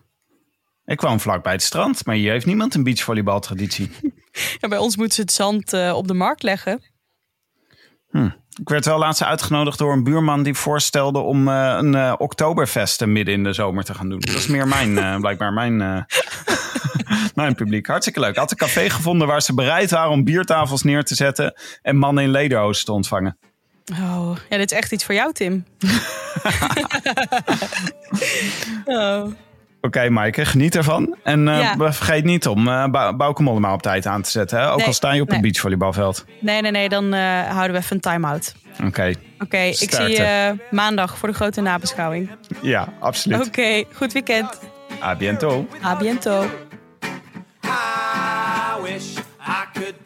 Ik 0.84 0.96
kwam 0.96 1.20
vlak 1.20 1.42
bij 1.42 1.52
het 1.52 1.62
strand, 1.62 2.06
maar 2.06 2.14
hier 2.14 2.30
heeft 2.32 2.46
niemand 2.46 2.74
een 2.74 2.82
beachvolleybaltraditie. 2.84 3.90
Ja, 4.60 4.68
bij 4.68 4.78
ons 4.78 4.96
moeten 4.96 5.14
ze 5.14 5.20
het 5.20 5.32
zand 5.32 5.72
eh, 5.72 5.92
op 5.96 6.08
de 6.08 6.14
markt 6.14 6.42
leggen. 6.42 6.82
Ik 8.60 8.68
werd 8.68 8.84
wel 8.84 8.98
laatst 8.98 9.22
uitgenodigd 9.22 9.78
door 9.78 9.92
een 9.92 10.04
buurman 10.04 10.42
die 10.42 10.54
voorstelde 10.54 11.18
om 11.18 11.48
eh, 11.48 11.76
een 11.80 11.94
eh 11.94 12.14
Oktoberfest 12.18 13.06
midden 13.06 13.34
in 13.34 13.44
de 13.44 13.52
zomer 13.52 13.84
te 13.84 13.94
gaan 13.94 14.08
doen. 14.08 14.20
Dat 14.20 14.34
is 14.34 14.46
meer 14.46 14.68
mijn, 14.68 15.20
blijkbaar 15.20 15.52
mijn, 15.52 16.06
mijn 17.34 17.54
publiek. 17.54 17.86
Hartstikke 17.86 18.20
leuk. 18.20 18.36
Had 18.36 18.50
een 18.50 18.56
café 18.56 18.90
gevonden 18.90 19.26
waar 19.26 19.42
ze 19.42 19.54
bereid 19.54 19.90
waren 19.90 20.10
om 20.10 20.24
biertafels 20.24 20.82
neer 20.82 21.04
te 21.04 21.14
zetten 21.14 21.54
en 21.82 21.96
mannen 21.96 22.24
in 22.24 22.30
lederhozen 22.30 22.84
te 22.84 22.92
ontvangen. 22.92 23.38
Oh, 23.92 24.36
ja, 24.48 24.56
dit 24.56 24.70
is 24.70 24.76
echt 24.78 24.92
iets 24.92 25.04
voor 25.04 25.14
jou, 25.14 25.32
Tim. 25.32 25.64
oh. 28.84 29.24
Oké, 29.82 30.08
Maaike, 30.10 30.44
geniet 30.44 30.76
ervan. 30.76 31.16
En 31.22 31.48
eh, 31.48 31.58
Ja. 31.58 31.92
vergeet 31.92 32.24
niet 32.24 32.46
om 32.46 32.68
uh, 32.68 32.86
Bouke 33.16 33.42
Mollema 33.42 33.72
op 33.72 33.82
tijd 33.82 34.06
aan 34.06 34.22
te 34.22 34.30
zetten. 34.30 34.58
Hè? 34.58 34.70
Ook 34.70 34.76
Nee, 34.76 34.86
al 34.86 34.92
sta 34.92 35.12
je 35.12 35.20
op 35.20 35.26
nee. 35.28 35.36
het 35.36 35.46
beachvolleybalveld. 35.46 36.24
Nee, 36.40 36.62
nee, 36.62 36.70
nee, 36.70 36.88
dan 36.88 37.14
eh, 37.14 37.48
houden 37.48 37.72
we 37.72 37.78
even 37.82 37.94
een 37.96 38.00
time-out. 38.02 38.54
Oké, 38.84 39.12
Oké, 39.38 39.58
ik 39.58 39.90
zie 39.94 40.08
je 40.08 40.54
maandag 40.70 41.18
voor 41.18 41.28
de 41.28 41.34
grote 41.34 41.60
nabeschouwing. 41.60 42.30
ja, 42.62 42.92
absoluut. 43.00 43.46
Oké, 43.46 43.84
goed 43.94 44.12
weekend. 44.12 44.60
A 45.02 45.16
biento. 45.16 45.66
A 45.84 45.96
biento. 45.96 46.44